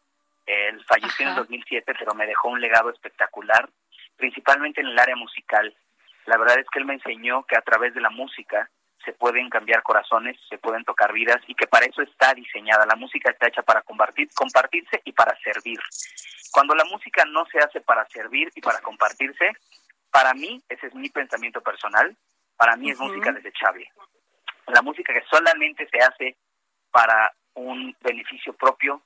Él 0.45 0.83
falleció 0.85 1.25
en 1.25 1.29
el 1.31 1.35
2007, 1.35 1.93
pero 1.97 2.13
me 2.13 2.25
dejó 2.25 2.47
un 2.47 2.61
legado 2.61 2.89
espectacular, 2.89 3.69
principalmente 4.15 4.81
en 4.81 4.87
el 4.87 4.99
área 4.99 5.15
musical. 5.15 5.75
La 6.25 6.37
verdad 6.37 6.59
es 6.59 6.65
que 6.71 6.79
él 6.79 6.85
me 6.85 6.93
enseñó 6.93 7.43
que 7.43 7.57
a 7.57 7.61
través 7.61 7.93
de 7.93 8.01
la 8.01 8.09
música 8.09 8.69
se 9.07 9.13
pueden 9.13 9.49
cambiar 9.49 9.83
corazones, 9.83 10.37
se 10.49 10.57
pueden 10.57 10.83
tocar 10.83 11.13
vidas 11.13 11.37
y 11.47 11.55
que 11.55 11.65
para 11.65 11.85
eso 11.85 12.01
está 12.01 12.33
diseñada. 12.33 12.85
La 12.85 12.97
música 12.97 13.31
está 13.31 13.47
hecha 13.47 13.61
para 13.61 13.81
compartir, 13.81 14.27
compartirse 14.33 15.01
y 15.05 15.13
para 15.13 15.33
servir. 15.39 15.79
Cuando 16.51 16.75
la 16.75 16.83
música 16.83 17.23
no 17.23 17.45
se 17.45 17.59
hace 17.59 17.79
para 17.79 18.05
servir 18.09 18.51
y 18.53 18.59
para 18.59 18.81
compartirse, 18.81 19.53
para 20.11 20.33
mí, 20.33 20.61
ese 20.67 20.87
es 20.87 20.93
mi 20.93 21.07
pensamiento 21.07 21.61
personal, 21.61 22.17
para 22.57 22.75
mí 22.75 22.91
es 22.91 22.99
música 22.99 23.31
desechable. 23.31 23.89
La 24.67 24.81
música 24.81 25.13
que 25.13 25.23
solamente 25.29 25.87
se 25.87 25.99
hace 25.99 26.35
para 26.91 27.31
un 27.53 27.95
beneficio 28.01 28.51
propio 28.53 29.01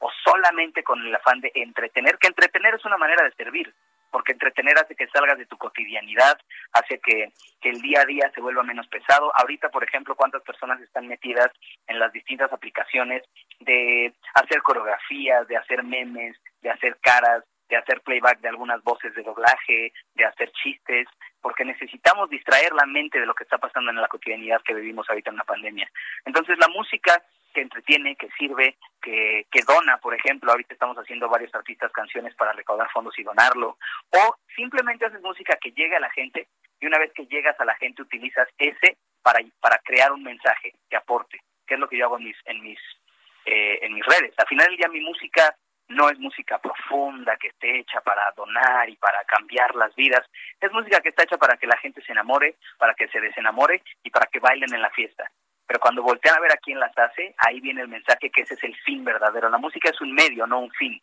o 0.00 0.10
solamente 0.24 0.82
con 0.82 1.00
el 1.00 1.14
afán 1.14 1.40
de 1.40 1.52
entretener, 1.54 2.18
que 2.18 2.26
entretener 2.26 2.74
es 2.74 2.84
una 2.84 2.96
manera 2.96 3.22
de 3.22 3.32
servir, 3.36 3.72
porque 4.14 4.30
entretener 4.30 4.78
hace 4.78 4.94
que 4.94 5.08
salgas 5.08 5.36
de 5.38 5.46
tu 5.46 5.58
cotidianidad, 5.58 6.38
hace 6.72 7.00
que, 7.00 7.32
el 7.62 7.80
día 7.80 8.02
a 8.02 8.04
día 8.04 8.30
se 8.32 8.40
vuelva 8.40 8.62
menos 8.62 8.86
pesado. 8.86 9.32
Ahorita, 9.34 9.70
por 9.70 9.82
ejemplo, 9.82 10.14
cuántas 10.14 10.40
personas 10.42 10.80
están 10.80 11.08
metidas 11.08 11.50
en 11.88 11.98
las 11.98 12.12
distintas 12.12 12.52
aplicaciones 12.52 13.24
de 13.58 14.14
hacer 14.34 14.62
coreografías, 14.62 15.48
de 15.48 15.56
hacer 15.56 15.82
memes, 15.82 16.36
de 16.60 16.70
hacer 16.70 16.96
caras, 17.00 17.42
de 17.68 17.76
hacer 17.76 18.02
playback 18.02 18.38
de 18.38 18.50
algunas 18.50 18.80
voces 18.84 19.12
de 19.16 19.24
doblaje, 19.24 19.92
de 20.14 20.24
hacer 20.24 20.52
chistes, 20.52 21.08
porque 21.44 21.66
necesitamos 21.66 22.30
distraer 22.30 22.72
la 22.72 22.86
mente 22.86 23.20
de 23.20 23.26
lo 23.26 23.34
que 23.34 23.44
está 23.44 23.58
pasando 23.58 23.90
en 23.90 24.00
la 24.00 24.08
cotidianidad 24.08 24.62
que 24.62 24.72
vivimos 24.72 25.06
ahorita 25.10 25.28
en 25.28 25.36
la 25.36 25.44
pandemia. 25.44 25.86
Entonces 26.24 26.56
la 26.56 26.68
música 26.68 27.22
que 27.52 27.60
entretiene, 27.60 28.16
que 28.16 28.30
sirve, 28.38 28.78
que, 29.02 29.46
que 29.52 29.60
dona, 29.68 29.98
por 29.98 30.14
ejemplo, 30.14 30.50
ahorita 30.50 30.72
estamos 30.72 30.96
haciendo 30.96 31.28
varios 31.28 31.54
artistas 31.54 31.92
canciones 31.92 32.34
para 32.34 32.54
recaudar 32.54 32.90
fondos 32.90 33.18
y 33.18 33.24
donarlo, 33.24 33.76
o 34.08 34.36
simplemente 34.56 35.04
haces 35.04 35.20
música 35.20 35.58
que 35.60 35.72
llegue 35.72 35.94
a 35.94 36.00
la 36.00 36.10
gente 36.12 36.48
y 36.80 36.86
una 36.86 36.98
vez 36.98 37.12
que 37.12 37.26
llegas 37.26 37.60
a 37.60 37.66
la 37.66 37.74
gente 37.74 38.00
utilizas 38.00 38.48
ese 38.56 38.96
para, 39.22 39.40
para 39.60 39.76
crear 39.84 40.12
un 40.12 40.22
mensaje 40.22 40.72
que 40.88 40.96
aporte, 40.96 41.42
que 41.66 41.74
es 41.74 41.80
lo 41.80 41.88
que 41.88 41.98
yo 41.98 42.06
hago 42.06 42.16
en 42.16 42.24
mis, 42.24 42.36
en 42.46 42.62
mis, 42.62 42.78
eh, 43.44 43.80
en 43.82 43.92
mis 43.92 44.06
redes. 44.06 44.32
Al 44.38 44.46
final 44.46 44.66
del 44.68 44.78
día 44.78 44.88
mi 44.88 45.00
música 45.00 45.54
no 45.88 46.08
es 46.08 46.18
música 46.18 46.58
profunda 46.58 47.36
que 47.36 47.48
esté 47.48 47.80
hecha 47.80 48.00
para 48.00 48.32
donar 48.36 48.88
y 48.88 48.96
para 48.96 49.22
cambiar 49.24 49.74
las 49.74 49.94
vidas, 49.94 50.24
es 50.60 50.72
música 50.72 51.00
que 51.00 51.10
está 51.10 51.24
hecha 51.24 51.36
para 51.36 51.56
que 51.56 51.66
la 51.66 51.76
gente 51.78 52.02
se 52.02 52.12
enamore, 52.12 52.56
para 52.78 52.94
que 52.94 53.08
se 53.08 53.20
desenamore 53.20 53.82
y 54.02 54.10
para 54.10 54.26
que 54.26 54.40
bailen 54.40 54.72
en 54.74 54.82
la 54.82 54.90
fiesta. 54.90 55.30
Pero 55.66 55.80
cuando 55.80 56.02
voltean 56.02 56.36
a 56.36 56.40
ver 56.40 56.52
a 56.52 56.58
quién 56.58 56.78
las 56.78 56.96
hace, 56.96 57.34
ahí 57.38 57.60
viene 57.60 57.82
el 57.82 57.88
mensaje 57.88 58.30
que 58.30 58.42
ese 58.42 58.54
es 58.54 58.64
el 58.64 58.76
fin 58.84 59.04
verdadero. 59.04 59.48
La 59.48 59.58
música 59.58 59.88
es 59.90 60.00
un 60.00 60.12
medio, 60.12 60.46
no 60.46 60.60
un 60.60 60.70
fin. 60.72 61.00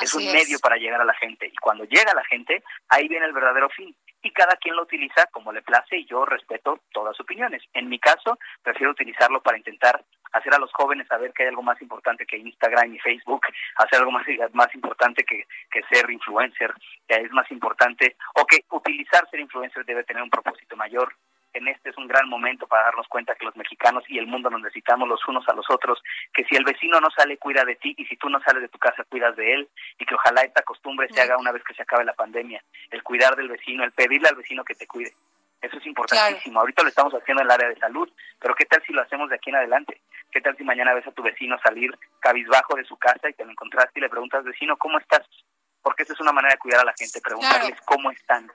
Es 0.00 0.12
un 0.14 0.24
medio 0.24 0.58
para 0.58 0.76
llegar 0.76 1.00
a 1.00 1.04
la 1.04 1.14
gente. 1.14 1.46
Y 1.46 1.56
cuando 1.56 1.84
llega 1.84 2.10
a 2.10 2.16
la 2.16 2.24
gente, 2.24 2.64
ahí 2.88 3.06
viene 3.06 3.26
el 3.26 3.32
verdadero 3.32 3.68
fin. 3.70 3.94
Y 4.22 4.32
cada 4.32 4.56
quien 4.56 4.74
lo 4.74 4.82
utiliza 4.82 5.26
como 5.30 5.52
le 5.52 5.62
place 5.62 5.98
y 5.98 6.06
yo 6.06 6.24
respeto 6.24 6.80
todas 6.92 7.12
las 7.12 7.20
opiniones. 7.20 7.62
En 7.72 7.88
mi 7.88 8.00
caso, 8.00 8.38
prefiero 8.62 8.90
utilizarlo 8.90 9.40
para 9.40 9.58
intentar 9.58 10.04
hacer 10.34 10.54
a 10.54 10.58
los 10.58 10.72
jóvenes 10.72 11.08
saber 11.08 11.32
que 11.32 11.44
hay 11.44 11.48
algo 11.48 11.62
más 11.62 11.80
importante 11.80 12.26
que 12.26 12.36
Instagram 12.36 12.94
y 12.94 12.98
Facebook, 12.98 13.42
hacer 13.76 14.00
algo 14.00 14.10
más, 14.10 14.26
más 14.52 14.74
importante 14.74 15.24
que, 15.24 15.46
que 15.70 15.82
ser 15.84 16.10
influencer, 16.10 16.74
que 17.08 17.16
es 17.16 17.32
más 17.32 17.50
importante, 17.50 18.16
o 18.34 18.44
que 18.44 18.64
utilizar 18.70 19.28
ser 19.30 19.40
influencer 19.40 19.84
debe 19.84 20.04
tener 20.04 20.22
un 20.22 20.30
propósito 20.30 20.76
mayor, 20.76 21.14
en 21.54 21.68
este 21.68 21.90
es 21.90 21.96
un 21.96 22.08
gran 22.08 22.28
momento 22.28 22.66
para 22.66 22.84
darnos 22.86 23.06
cuenta 23.08 23.34
que 23.36 23.44
los 23.44 23.56
mexicanos 23.56 24.04
y 24.08 24.18
el 24.18 24.26
mundo 24.26 24.50
nos 24.50 24.60
necesitamos 24.60 25.08
los 25.08 25.26
unos 25.28 25.48
a 25.48 25.54
los 25.54 25.70
otros, 25.70 26.02
que 26.32 26.44
si 26.44 26.56
el 26.56 26.64
vecino 26.64 27.00
no 27.00 27.08
sale, 27.10 27.38
cuida 27.38 27.64
de 27.64 27.76
ti, 27.76 27.94
y 27.96 28.04
si 28.06 28.16
tú 28.16 28.28
no 28.28 28.40
sales 28.40 28.62
de 28.62 28.68
tu 28.68 28.78
casa, 28.78 29.04
cuidas 29.04 29.36
de 29.36 29.54
él, 29.54 29.68
y 29.98 30.04
que 30.04 30.14
ojalá 30.14 30.42
esta 30.42 30.62
costumbre 30.62 31.08
se 31.10 31.20
haga 31.20 31.38
una 31.38 31.52
vez 31.52 31.62
que 31.62 31.74
se 31.74 31.82
acabe 31.82 32.04
la 32.04 32.14
pandemia, 32.14 32.62
el 32.90 33.02
cuidar 33.02 33.36
del 33.36 33.48
vecino, 33.48 33.84
el 33.84 33.92
pedirle 33.92 34.28
al 34.28 34.36
vecino 34.36 34.64
que 34.64 34.74
te 34.74 34.86
cuide. 34.86 35.12
Eso 35.62 35.78
es 35.78 35.86
importantísimo. 35.86 36.60
Ahorita 36.60 36.82
lo 36.82 36.90
estamos 36.90 37.14
haciendo 37.14 37.42
en 37.42 37.46
el 37.46 37.52
área 37.52 37.68
de 37.68 37.76
salud, 37.76 38.10
pero 38.38 38.54
¿qué 38.54 38.66
tal 38.66 38.82
si 38.84 38.92
lo 38.92 39.00
hacemos 39.00 39.30
de 39.30 39.36
aquí 39.36 39.48
en 39.48 39.56
adelante? 39.56 40.00
¿Qué 40.34 40.40
tal 40.40 40.56
si 40.56 40.64
mañana 40.64 40.92
ves 40.94 41.06
a 41.06 41.12
tu 41.12 41.22
vecino 41.22 41.56
salir 41.62 41.96
cabizbajo 42.18 42.74
de 42.74 42.84
su 42.84 42.96
casa 42.96 43.30
y 43.30 43.34
te 43.34 43.44
lo 43.44 43.52
encontraste 43.52 44.00
y 44.00 44.02
le 44.02 44.08
preguntas, 44.08 44.42
vecino, 44.42 44.76
¿cómo 44.76 44.98
estás? 44.98 45.24
Porque 45.80 46.02
esa 46.02 46.12
es 46.12 46.18
una 46.18 46.32
manera 46.32 46.54
de 46.54 46.58
cuidar 46.58 46.80
a 46.80 46.84
la 46.84 46.92
gente, 46.98 47.20
preguntarles 47.20 47.80
cómo 47.84 48.10
están. 48.10 48.50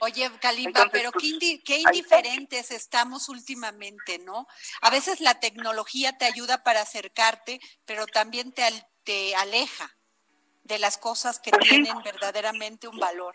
Oye, 0.00 0.30
Kalimba, 0.40 0.88
pero 0.90 1.12
pues, 1.12 1.24
qué, 1.62 1.76
indiferentes 1.76 2.70
estamos 2.70 3.28
últimamente, 3.28 4.18
¿no? 4.18 4.46
A 4.80 4.88
veces 4.90 5.20
la 5.20 5.38
tecnología 5.38 6.16
te 6.16 6.24
ayuda 6.24 6.64
para 6.64 6.80
acercarte, 6.80 7.60
pero 7.84 8.06
también 8.06 8.52
te, 8.52 8.62
te 9.04 9.36
aleja 9.36 9.90
de 10.62 10.78
las 10.78 10.96
cosas 10.96 11.38
que 11.38 11.50
pues 11.50 11.68
tienen 11.68 12.02
verdaderamente 12.02 12.88
un 12.88 12.98
valor. 12.98 13.34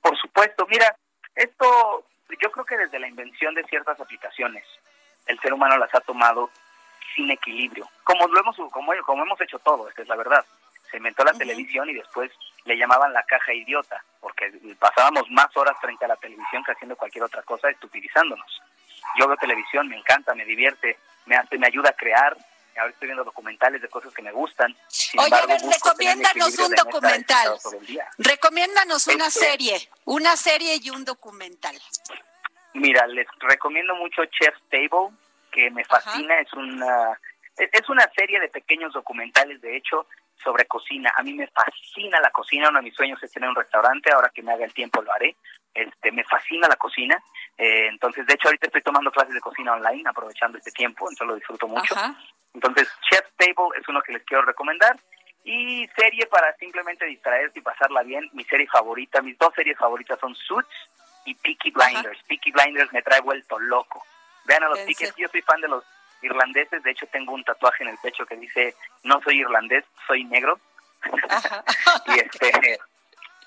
Por 0.00 0.18
supuesto, 0.18 0.66
mira, 0.68 0.96
esto 1.36 2.04
yo 2.42 2.50
creo 2.50 2.64
que 2.64 2.78
desde 2.78 2.98
la 2.98 3.06
invención 3.06 3.54
de 3.54 3.62
ciertas 3.68 4.00
aplicaciones, 4.00 4.64
el 5.26 5.38
ser 5.40 5.52
humano 5.52 5.76
las 5.78 5.94
ha 5.94 6.00
tomado 6.00 6.50
sin 7.14 7.30
equilibrio, 7.30 7.88
como 8.04 8.26
lo 8.26 8.40
hemos 8.40 8.56
como, 8.56 8.92
como 9.04 9.22
hemos 9.22 9.40
hecho 9.40 9.58
todo, 9.58 9.88
esta 9.88 10.02
es 10.02 10.08
la 10.08 10.16
verdad. 10.16 10.44
Se 10.90 10.98
inventó 10.98 11.24
la 11.24 11.32
televisión 11.32 11.88
y 11.88 11.94
después 11.94 12.30
le 12.64 12.76
llamaban 12.76 13.12
la 13.12 13.22
caja 13.22 13.52
idiota, 13.52 14.02
porque 14.20 14.52
pasábamos 14.78 15.30
más 15.30 15.54
horas 15.56 15.76
frente 15.80 16.04
a 16.04 16.08
la 16.08 16.16
televisión 16.16 16.62
que 16.64 16.72
haciendo 16.72 16.96
cualquier 16.96 17.24
otra 17.24 17.42
cosa, 17.42 17.70
estupidizándonos. 17.70 18.62
Yo 19.18 19.26
veo 19.26 19.36
televisión, 19.36 19.88
me 19.88 19.96
encanta, 19.96 20.34
me 20.34 20.44
divierte, 20.44 20.98
me 21.26 21.36
hace, 21.36 21.58
me 21.58 21.66
ayuda 21.66 21.90
a 21.90 21.94
crear. 21.94 22.36
Ahora 22.76 22.90
estoy 22.90 23.08
viendo 23.08 23.24
documentales 23.24 23.82
de 23.82 23.88
cosas 23.88 24.14
que 24.14 24.22
me 24.22 24.32
gustan. 24.32 24.74
Oye, 25.18 25.34
a 25.34 25.46
ver, 25.46 25.60
recomiéndanos 25.60 26.58
un 26.58 26.74
documental. 26.74 27.58
Recomiéndanos 28.18 29.06
una 29.08 29.26
este 29.26 29.40
serie, 29.40 29.90
una 30.04 30.36
serie 30.36 30.76
y 30.82 30.90
un 30.90 31.04
documental. 31.04 31.78
Mira, 32.74 33.06
les 33.06 33.26
recomiendo 33.40 33.94
mucho 33.96 34.24
Chef 34.26 34.54
Table, 34.70 35.14
que 35.50 35.70
me 35.70 35.84
fascina, 35.84 36.38
es 36.40 36.52
una 36.54 37.18
es 37.56 37.88
una 37.88 38.08
serie 38.16 38.40
de 38.40 38.48
pequeños 38.48 38.92
documentales, 38.94 39.60
de 39.60 39.76
hecho, 39.76 40.06
sobre 40.42 40.64
cocina. 40.66 41.12
A 41.16 41.22
mí 41.22 41.34
me 41.34 41.46
fascina 41.48 42.18
la 42.20 42.30
cocina, 42.30 42.68
uno 42.70 42.78
de 42.78 42.84
mis 42.84 42.94
sueños 42.94 43.22
es 43.22 43.30
tener 43.30 43.48
un 43.48 43.56
restaurante, 43.56 44.10
ahora 44.10 44.30
que 44.34 44.42
me 44.42 44.52
haga 44.52 44.64
el 44.64 44.72
tiempo 44.72 45.02
lo 45.02 45.12
haré. 45.12 45.36
Este, 45.74 46.12
me 46.12 46.24
fascina 46.24 46.68
la 46.68 46.76
cocina, 46.76 47.22
eh, 47.56 47.88
entonces 47.88 48.26
de 48.26 48.34
hecho 48.34 48.48
ahorita 48.48 48.66
estoy 48.66 48.82
tomando 48.82 49.10
clases 49.10 49.34
de 49.34 49.40
cocina 49.40 49.72
online, 49.72 50.02
aprovechando 50.06 50.58
este 50.58 50.70
tiempo, 50.70 51.06
entonces 51.08 51.26
lo 51.26 51.34
disfruto 51.34 51.66
mucho. 51.66 51.94
Entonces 52.52 52.88
Chef 53.08 53.24
Table 53.36 53.78
es 53.80 53.88
uno 53.88 54.02
que 54.02 54.12
les 54.12 54.22
quiero 54.24 54.44
recomendar. 54.44 54.98
Y 55.44 55.88
serie 55.96 56.26
para 56.26 56.54
simplemente 56.56 57.04
distraerse 57.06 57.58
y 57.58 57.62
pasarla 57.62 58.02
bien, 58.02 58.28
mi 58.32 58.44
serie 58.44 58.68
favorita, 58.68 59.22
mis 59.22 59.36
dos 59.38 59.52
series 59.54 59.76
favoritas 59.76 60.18
son 60.20 60.34
Suits 60.34 60.68
y 61.24 61.34
Peaky 61.34 61.70
Blinders. 61.70 62.22
Peaky 62.26 62.52
Blinders 62.52 62.92
me 62.92 63.02
trae 63.02 63.20
vuelto 63.20 63.58
loco. 63.58 64.04
Vean 64.44 64.64
a 64.64 64.68
los 64.68 64.84
tickets, 64.84 65.14
yo 65.16 65.28
soy 65.28 65.42
fan 65.42 65.60
de 65.60 65.68
los 65.68 65.84
irlandeses. 66.22 66.82
De 66.82 66.90
hecho, 66.90 67.06
tengo 67.06 67.32
un 67.32 67.44
tatuaje 67.44 67.84
en 67.84 67.90
el 67.90 67.98
pecho 67.98 68.26
que 68.26 68.36
dice, 68.36 68.74
no 69.04 69.20
soy 69.22 69.40
irlandés, 69.40 69.84
soy 70.06 70.24
negro. 70.24 70.58
y 72.06 72.18
este, 72.18 72.78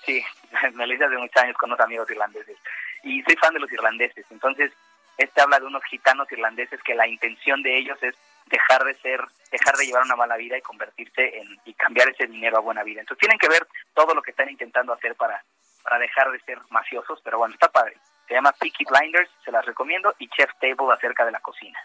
sí, 0.04 0.24
me 0.74 0.86
lo 0.86 0.94
hice 0.94 1.04
hace 1.04 1.16
muchos 1.16 1.42
años 1.42 1.56
con 1.56 1.70
unos 1.70 1.80
amigos 1.80 2.10
irlandeses. 2.10 2.56
Y 3.02 3.22
soy 3.22 3.36
fan 3.36 3.54
de 3.54 3.60
los 3.60 3.72
irlandeses. 3.72 4.24
Entonces, 4.30 4.72
este 5.18 5.40
habla 5.40 5.60
de 5.60 5.66
unos 5.66 5.84
gitanos 5.84 6.30
irlandeses 6.30 6.82
que 6.82 6.94
la 6.94 7.06
intención 7.06 7.62
de 7.62 7.78
ellos 7.78 7.98
es 8.02 8.14
dejar 8.46 8.84
de 8.84 8.94
ser, 8.96 9.20
dejar 9.50 9.76
de 9.76 9.86
llevar 9.86 10.04
una 10.04 10.16
mala 10.16 10.36
vida 10.36 10.56
y 10.56 10.62
convertirse 10.62 11.38
en, 11.38 11.58
y 11.64 11.74
cambiar 11.74 12.08
ese 12.08 12.26
dinero 12.26 12.58
a 12.58 12.60
buena 12.60 12.82
vida. 12.82 13.00
Entonces 13.00 13.20
tienen 13.20 13.38
que 13.38 13.48
ver 13.48 13.66
todo 13.94 14.14
lo 14.14 14.22
que 14.22 14.30
están 14.30 14.48
intentando 14.48 14.92
hacer 14.92 15.14
para, 15.16 15.42
para 15.86 16.00
dejar 16.00 16.32
de 16.32 16.40
ser 16.40 16.58
mafiosos, 16.70 17.20
pero 17.22 17.38
bueno, 17.38 17.54
está 17.54 17.68
padre. 17.68 17.96
Se 18.26 18.34
llama 18.34 18.50
Peaky 18.52 18.84
Blinders, 18.90 19.30
se 19.44 19.52
las 19.52 19.64
recomiendo, 19.64 20.12
y 20.18 20.28
Chef 20.30 20.50
Table 20.60 20.92
acerca 20.92 21.24
de 21.24 21.30
la 21.30 21.38
cocina. 21.38 21.78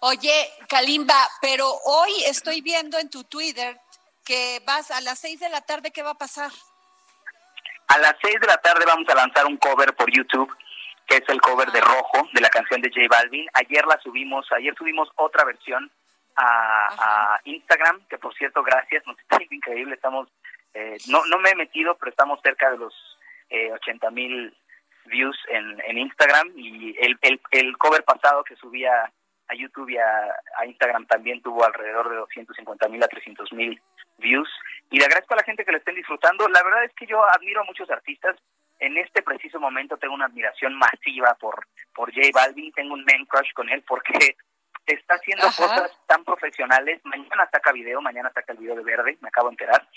Oye, 0.00 0.50
Kalimba, 0.66 1.28
pero 1.42 1.68
hoy 1.84 2.10
estoy 2.26 2.62
viendo 2.62 2.98
en 2.98 3.10
tu 3.10 3.24
Twitter 3.24 3.78
que 4.24 4.62
vas 4.66 4.90
a 4.90 5.02
las 5.02 5.18
seis 5.18 5.40
de 5.40 5.50
la 5.50 5.60
tarde, 5.60 5.90
¿qué 5.90 6.02
va 6.02 6.12
a 6.12 6.18
pasar? 6.18 6.50
A 7.88 7.98
las 7.98 8.14
seis 8.22 8.40
de 8.40 8.46
la 8.46 8.56
tarde 8.56 8.86
vamos 8.86 9.06
a 9.10 9.14
lanzar 9.14 9.44
un 9.44 9.58
cover 9.58 9.94
por 9.94 10.10
YouTube, 10.10 10.50
que 11.06 11.16
es 11.16 11.28
el 11.28 11.40
cover 11.42 11.70
de 11.70 11.82
Rojo, 11.82 12.26
de 12.32 12.40
la 12.40 12.48
canción 12.48 12.80
de 12.80 12.88
J 12.88 13.06
Balvin. 13.10 13.46
Ayer 13.52 13.84
la 13.86 14.00
subimos, 14.02 14.50
ayer 14.52 14.74
subimos 14.74 15.10
otra 15.16 15.44
versión 15.44 15.90
a, 16.36 17.38
Instagram, 17.44 18.06
que 18.08 18.16
por 18.16 18.34
cierto, 18.34 18.62
gracias, 18.62 19.06
nos 19.06 19.18
está 19.18 19.36
increíble, 19.50 19.96
estamos, 19.96 20.28
eh, 20.72 20.96
no, 21.08 21.26
no 21.26 21.38
me 21.38 21.50
he 21.50 21.54
metido, 21.54 21.94
pero 21.96 22.10
estamos 22.10 22.40
cerca 22.42 22.70
de 22.70 22.78
los 22.78 23.13
eh, 23.50 23.72
80 23.72 24.10
mil 24.10 24.56
views 25.06 25.36
en, 25.48 25.80
en 25.86 25.98
Instagram 25.98 26.52
y 26.56 26.96
el, 26.98 27.18
el, 27.22 27.40
el 27.50 27.76
cover 27.76 28.02
pasado 28.04 28.42
que 28.44 28.56
subía 28.56 29.12
a 29.48 29.54
YouTube 29.54 29.90
y 29.90 29.98
a, 29.98 30.66
Instagram 30.66 31.06
también 31.06 31.42
tuvo 31.42 31.64
alrededor 31.64 32.08
de 32.10 32.16
250 32.16 32.88
mil 32.88 33.02
a 33.02 33.08
300 33.08 33.52
mil 33.52 33.80
views. 34.18 34.48
Y 34.90 34.98
le 34.98 35.04
agradezco 35.04 35.34
a 35.34 35.38
la 35.38 35.44
gente 35.44 35.64
que 35.64 35.72
lo 35.72 35.78
estén 35.78 35.94
disfrutando. 35.94 36.48
La 36.48 36.62
verdad 36.62 36.84
es 36.84 36.92
que 36.94 37.06
yo 37.06 37.22
admiro 37.24 37.60
a 37.60 37.64
muchos 37.64 37.90
artistas. 37.90 38.36
En 38.80 38.96
este 38.96 39.22
preciso 39.22 39.60
momento 39.60 39.96
tengo 39.96 40.14
una 40.14 40.26
admiración 40.26 40.74
masiva 40.74 41.36
por, 41.38 41.66
por 41.94 42.12
J 42.14 42.28
Balvin. 42.32 42.72
Tengo 42.72 42.94
un 42.94 43.04
man 43.04 43.24
crush 43.26 43.52
con 43.54 43.68
él 43.68 43.82
porque 43.86 44.36
está 44.86 45.14
haciendo 45.14 45.46
cosas 45.46 45.90
tan 46.06 46.24
profesionales. 46.24 47.00
Mañana 47.04 47.48
saca 47.50 47.72
video, 47.72 48.00
mañana 48.00 48.30
saca 48.34 48.52
el 48.52 48.58
video 48.58 48.76
de 48.76 48.82
Verde, 48.82 49.16
me 49.20 49.28
acabo 49.28 49.48
de 49.48 49.54
enterar. 49.54 49.88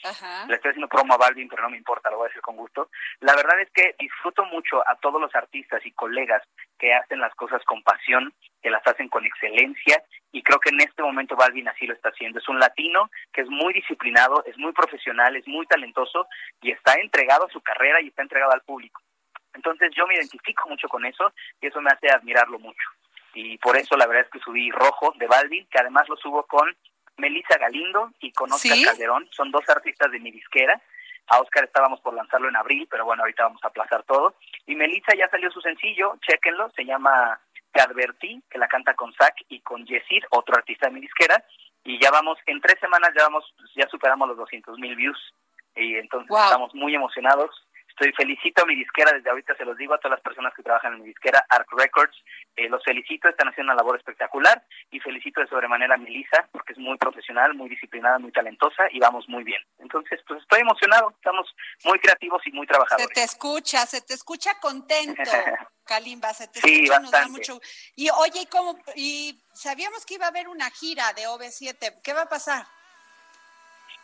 Le 0.48 0.56
estoy 0.56 0.70
haciendo 0.70 0.88
promo 0.88 1.14
a 1.14 1.18
Balvin, 1.18 1.50
pero 1.50 1.64
no 1.64 1.70
me 1.70 1.78
importa, 1.78 2.10
lo 2.10 2.18
voy 2.18 2.26
a 2.26 2.30
decir 2.30 2.42
con 2.42 2.56
gusto. 2.56 2.90
La 3.20 3.36
verdad 3.36 3.60
es 3.60 3.70
que 3.72 3.96
disfruto 4.00 4.46
mucho 4.46 4.82
a 4.88 4.96
todos 4.96 5.20
los 5.20 5.34
artistas 5.36 5.86
y 5.86 5.92
colegas 5.92 6.44
que 6.80 6.94
hacen 6.94 7.20
las 7.20 7.34
cosas 7.36 7.64
con 7.66 7.84
pasión, 7.84 8.34
que 8.62 8.70
las 8.70 8.86
hacen 8.88 9.10
con 9.10 9.26
excelencia, 9.26 10.04
y 10.32 10.44
creo 10.44 10.60
que 10.60 10.70
en 10.70 10.82
este 10.82 11.02
momento 11.02 11.36
Balvin 11.36 11.68
así 11.68 11.86
lo 11.86 11.94
está 11.94 12.10
haciendo. 12.10 12.40
Es 12.40 12.48
un 12.48 12.60
latino 12.60 13.10
que 13.34 13.42
es 13.42 13.50
muy 13.50 13.74
disciplinado, 13.74 14.44
es 14.46 14.58
muy 14.58 14.72
profesional, 14.72 15.36
es 15.36 15.48
muy 15.48 15.66
talentoso 15.66 16.28
y 16.62 16.72
está 16.72 16.94
entregado 16.96 17.46
a 17.46 17.50
su 17.50 17.62
carrera 17.62 18.02
y 18.02 18.08
está 18.08 18.22
entregado 18.22 18.54
al 18.54 18.62
público. 18.62 19.02
Entonces 19.54 19.90
yo 19.96 20.06
me 20.06 20.16
identifico 20.16 20.70
mucho 20.70 20.88
con 20.88 21.06
eso 21.06 21.34
y 21.60 21.68
eso 21.68 21.82
me 21.82 21.90
hace 21.90 22.10
admirarlo 22.10 22.60
mucho 22.60 22.97
y 23.40 23.60
por 23.60 23.78
eso 23.78 23.96
la 23.96 24.08
verdad 24.08 24.26
es 24.26 24.32
que 24.32 24.40
subí 24.40 24.72
Rojo 24.72 25.14
de 25.18 25.28
Balvin, 25.28 25.68
que 25.68 25.78
además 25.78 26.10
lo 26.10 26.18
subo 26.18 26.42
con 26.48 26.76
Melissa 27.18 27.60
Galindo 27.60 28.12
y 28.20 28.32
con 28.32 28.52
Oscar 28.52 28.78
Calderón, 28.84 29.30
son 29.32 29.52
dos 29.52 29.62
artistas 29.70 30.12
de 30.12 30.20
mi 30.20 30.32
disquera. 30.32 30.82
A 31.28 31.40
Oscar 31.40 31.66
estábamos 31.66 32.02
por 32.02 32.16
lanzarlo 32.16 32.50
en 32.50 32.56
abril, 32.56 32.88
pero 32.90 33.06
bueno, 33.06 33.22
ahorita 33.22 33.44
vamos 33.44 33.64
a 33.64 33.68
aplazar 33.68 34.02
todo. 34.04 34.34
Y 34.66 34.74
Melissa 34.74 35.14
ya 35.16 35.30
salió 35.30 35.52
su 35.52 35.62
sencillo, 35.62 36.16
chéquenlo, 36.28 36.72
se 36.72 36.84
llama 36.84 37.40
Te 37.72 37.80
Advertí, 37.80 38.42
que 38.50 38.58
la 38.58 38.68
canta 38.68 38.96
con 38.96 39.14
Zach 39.14 39.36
y 39.50 39.60
con 39.60 39.86
Yesid, 39.86 40.24
otro 40.32 40.56
artista 40.56 40.88
de 40.88 40.94
mi 40.94 41.02
disquera. 41.02 41.44
Y 41.84 42.02
ya 42.02 42.10
vamos, 42.10 42.40
en 42.48 42.60
tres 42.60 42.80
semanas 42.80 43.12
ya 43.16 43.22
vamos, 43.22 43.54
ya 43.76 43.88
superamos 43.88 44.30
los 44.30 44.38
200 44.38 44.80
mil 44.80 44.96
views. 44.96 45.34
Y 45.76 45.94
entonces 45.96 46.36
estamos 46.36 46.74
muy 46.74 46.96
emocionados 46.96 47.52
Estoy 48.00 48.14
felicito 48.14 48.62
a 48.62 48.66
mi 48.68 48.76
disquera, 48.76 49.12
desde 49.12 49.28
ahorita 49.32 49.56
se 49.56 49.66
los 49.66 49.76
digo 49.76 49.96
a 49.96 49.98
todas 49.98 50.18
las 50.18 50.22
personas 50.22 50.54
que 50.54 50.62
trabajan 50.62 50.94
en 50.94 51.02
mi 51.02 51.08
disquera, 51.08 51.44
Arc 51.50 51.68
Records, 51.72 52.16
eh, 52.56 52.70
los 52.70 52.84
felicito, 52.84 53.28
están 53.28 53.48
haciendo 53.48 53.74
una 53.74 53.82
labor 53.82 53.98
espectacular 53.98 54.64
y 54.92 55.00
felicito 55.00 55.42
de 55.42 55.48
sobremanera 55.48 55.96
a 55.96 55.98
Melissa 55.98 56.48
porque 56.52 56.74
es 56.74 56.80
muy 56.80 56.96
profesional, 57.00 57.56
muy 57.56 57.70
disciplinada, 57.70 58.20
muy 58.20 58.32
talentosa 58.32 58.84
y 58.92 59.00
vamos 59.00 59.28
muy 59.28 59.44
bien. 59.44 59.60
Entonces, 59.80 60.22
pues 60.28 60.44
estoy 60.44 60.62
emocionado, 60.62 61.10
estamos 61.10 61.52
muy 61.86 61.98
creativos 61.98 62.40
y 62.46 62.52
muy 62.52 62.68
trabajadores. 62.68 63.08
Se 63.08 63.14
te 63.16 63.24
escucha, 63.24 63.84
se 63.88 64.02
te 64.02 64.14
escucha 64.14 64.60
contento, 64.60 65.24
Kalimba, 65.84 66.36
se 66.36 66.48
te 66.50 66.60
escucha, 66.60 67.00
nos 67.00 67.10
da 67.10 67.28
mucho. 67.30 67.60
Y 67.96 68.12
oye, 68.12 68.42
¿y 68.42 68.46
cómo? 68.46 68.78
Y 68.96 69.44
sabíamos 69.54 70.06
que 70.06 70.16
iba 70.16 70.26
a 70.26 70.30
haber 70.30 70.50
una 70.50 70.70
gira 70.70 71.14
de 71.14 71.24
OV7, 71.24 72.04
¿qué 72.04 72.14
va 72.14 72.24
a 72.24 72.30
pasar? 72.30 72.64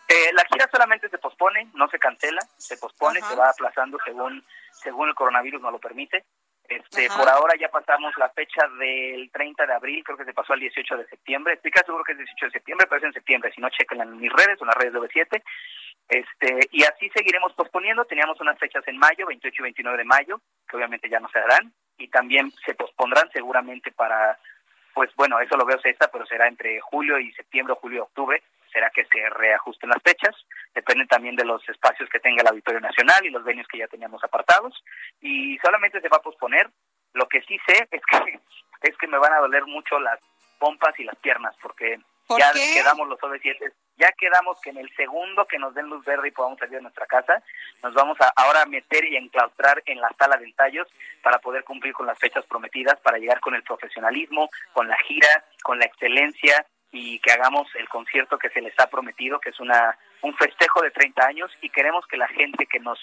Eh, 0.07 0.33
la 0.33 0.45
gira 0.45 0.69
solamente 0.72 1.10
se 1.10 1.17
pospone, 1.17 1.69
no 1.74 1.88
se 1.88 2.00
cancela, 2.00 2.41
se 2.57 2.77
pospone, 2.77 3.22
se 3.22 3.36
va 3.36 3.50
aplazando 3.50 3.98
según 4.05 4.43
según 4.83 5.10
el 5.10 5.15
coronavirus 5.15 5.62
no 5.62 5.72
lo 5.72 5.79
permite. 5.79 6.25
Este, 6.67 7.10
por 7.10 7.27
ahora 7.27 7.53
ya 7.60 7.69
pasamos 7.69 8.13
la 8.17 8.29
fecha 8.29 8.62
del 8.79 9.29
30 9.31 9.65
de 9.65 9.74
abril, 9.74 10.03
creo 10.03 10.17
que 10.17 10.25
se 10.25 10.33
pasó 10.33 10.53
al 10.53 10.60
18 10.60 10.98
de 10.98 11.07
septiembre. 11.07 11.53
Estoy 11.53 11.72
casi 11.72 11.86
seguro 11.86 12.03
que 12.03 12.13
es 12.13 12.17
18 12.17 12.45
de 12.45 12.51
septiembre, 12.51 12.88
pero 12.88 13.00
es 13.00 13.05
en 13.05 13.13
septiembre. 13.13 13.51
Si 13.53 13.62
no, 13.62 13.69
chequen 13.69 14.01
en 14.01 14.17
mis 14.17 14.31
redes 14.31 14.60
o 14.60 14.63
en 14.63 14.67
las 14.67 14.77
redes 14.77 14.93
de 14.93 15.00
V7. 15.00 15.43
Este, 16.10 16.60
y 16.72 16.83
así 16.83 17.10
seguiremos 17.13 17.53
posponiendo. 17.53 18.05
Teníamos 18.05 18.39
unas 18.39 18.57
fechas 18.57 18.83
en 18.88 18.98
mayo, 18.98 19.27
28 19.27 19.55
y 19.60 19.63
29 19.63 19.98
de 19.98 20.03
mayo, 20.05 20.41
que 20.67 20.77
obviamente 20.77 21.10
ya 21.10 21.19
no 21.19 21.29
se 21.29 21.39
darán. 21.39 21.74
Y 21.98 22.07
también 22.07 22.51
se 22.65 22.74
pospondrán 22.75 23.29
seguramente 23.31 23.91
para, 23.91 24.39
pues 24.93 25.13
bueno, 25.15 25.39
eso 25.39 25.57
lo 25.57 25.65
veo 25.65 25.79
esta, 25.83 26.10
pero 26.10 26.25
será 26.25 26.48
entre 26.48 26.79
julio 26.79 27.19
y 27.19 27.31
septiembre, 27.33 27.75
julio 27.79 27.98
y 27.98 28.01
octubre 28.01 28.43
será 28.73 28.89
que 28.89 29.05
se 29.05 29.29
reajusten 29.29 29.89
las 29.89 30.01
fechas, 30.03 30.35
depende 30.73 31.05
también 31.05 31.35
de 31.35 31.45
los 31.45 31.67
espacios 31.69 32.09
que 32.09 32.19
tenga 32.19 32.41
el 32.41 32.47
Auditorio 32.47 32.81
Nacional 32.81 33.25
y 33.25 33.29
los 33.29 33.43
venues 33.43 33.67
que 33.67 33.77
ya 33.77 33.87
teníamos 33.87 34.23
apartados, 34.23 34.83
y 35.21 35.57
solamente 35.59 36.01
se 36.01 36.09
va 36.09 36.17
a 36.17 36.21
posponer. 36.21 36.69
Lo 37.13 37.27
que 37.27 37.41
sí 37.43 37.57
sé 37.67 37.87
es 37.91 38.01
que 38.05 38.39
es 38.81 38.97
que 38.97 39.07
me 39.07 39.19
van 39.19 39.33
a 39.33 39.39
doler 39.39 39.65
mucho 39.65 39.99
las 39.99 40.19
pompas 40.59 40.99
y 40.99 41.03
las 41.03 41.15
piernas, 41.17 41.55
porque 41.61 41.99
ya 42.37 42.51
quedamos 42.51 43.07
los 43.07 43.19
OV7, 43.19 43.71
ya 43.97 44.11
quedamos 44.13 44.59
que 44.61 44.71
en 44.71 44.77
el 44.77 44.89
segundo 44.95 45.45
que 45.45 45.59
nos 45.59 45.73
den 45.75 45.87
luz 45.87 46.03
verde 46.05 46.29
y 46.29 46.31
podamos 46.31 46.57
salir 46.57 46.75
de 46.75 46.81
nuestra 46.81 47.05
casa, 47.05 47.43
nos 47.83 47.93
vamos 47.93 48.19
a 48.21 48.31
ahora 48.35 48.65
meter 48.65 49.05
y 49.05 49.17
enclaustrar 49.17 49.83
en 49.85 50.01
la 50.01 50.09
sala 50.17 50.37
de 50.37 50.45
ensayos 50.45 50.87
para 51.21 51.39
poder 51.39 51.63
cumplir 51.63 51.93
con 51.93 52.07
las 52.07 52.17
fechas 52.17 52.45
prometidas, 52.45 52.99
para 53.01 53.17
llegar 53.17 53.39
con 53.39 53.55
el 53.55 53.63
profesionalismo, 53.63 54.49
con 54.71 54.88
la 54.88 54.97
gira, 54.99 55.45
con 55.63 55.79
la 55.79 55.86
excelencia 55.86 56.65
y 56.93 57.19
que 57.19 57.34
hagamos 57.34 57.67
el 57.75 57.89
concierto 57.89 58.38
que 58.38 58.49
se 58.49 58.62
les 58.62 58.79
ha 58.79 58.88
prometido, 58.88 59.39
que 59.39 59.49
es 59.49 59.60
una 59.60 59.97
un 60.21 60.34
festejo 60.36 60.82
de 60.82 60.91
30 60.91 61.25
años 61.25 61.51
y 61.62 61.69
queremos 61.69 62.08
que 62.08 62.15
la 62.15 62.27
gente 62.29 62.65
que 62.65 62.79
nos 62.79 62.99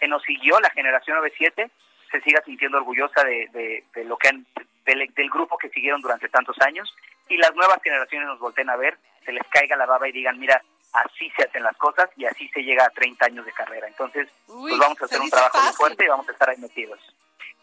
que 0.00 0.08
nos 0.08 0.22
siguió, 0.22 0.58
la 0.58 0.70
generación 0.70 1.16
97, 1.18 1.70
se 2.10 2.20
siga 2.22 2.42
sintiendo 2.44 2.78
orgullosa 2.78 3.22
de, 3.24 3.84
de, 3.94 4.04
lo 4.04 4.16
que 4.16 4.28
han, 4.28 4.46
del, 4.84 5.12
del, 5.14 5.30
grupo 5.30 5.56
que 5.56 5.68
siguieron 5.68 6.00
durante 6.00 6.28
tantos 6.28 6.56
años 6.60 6.92
y 7.28 7.36
las 7.36 7.54
nuevas 7.54 7.78
generaciones 7.82 8.26
nos 8.26 8.40
volteen 8.40 8.68
a 8.68 8.76
ver, 8.76 8.98
se 9.24 9.32
les 9.32 9.46
caiga 9.48 9.76
la 9.76 9.86
baba 9.86 10.08
y 10.08 10.12
digan, 10.12 10.40
mira, 10.40 10.60
así 10.92 11.30
se 11.36 11.44
hacen 11.44 11.62
las 11.62 11.76
cosas 11.76 12.10
y 12.16 12.24
así 12.24 12.48
se 12.48 12.62
llega 12.62 12.84
a 12.84 12.90
30 12.90 13.26
años 13.26 13.46
de 13.46 13.52
carrera. 13.52 13.86
Entonces, 13.86 14.28
pues 14.46 14.76
vamos 14.78 15.00
a 15.00 15.04
hacer 15.04 15.20
un 15.20 15.30
trabajo 15.30 15.62
muy 15.62 15.72
fuerte 15.72 16.04
y 16.04 16.08
vamos 16.08 16.28
a 16.28 16.32
estar 16.32 16.50
ahí 16.50 16.58
metidos. 16.58 16.98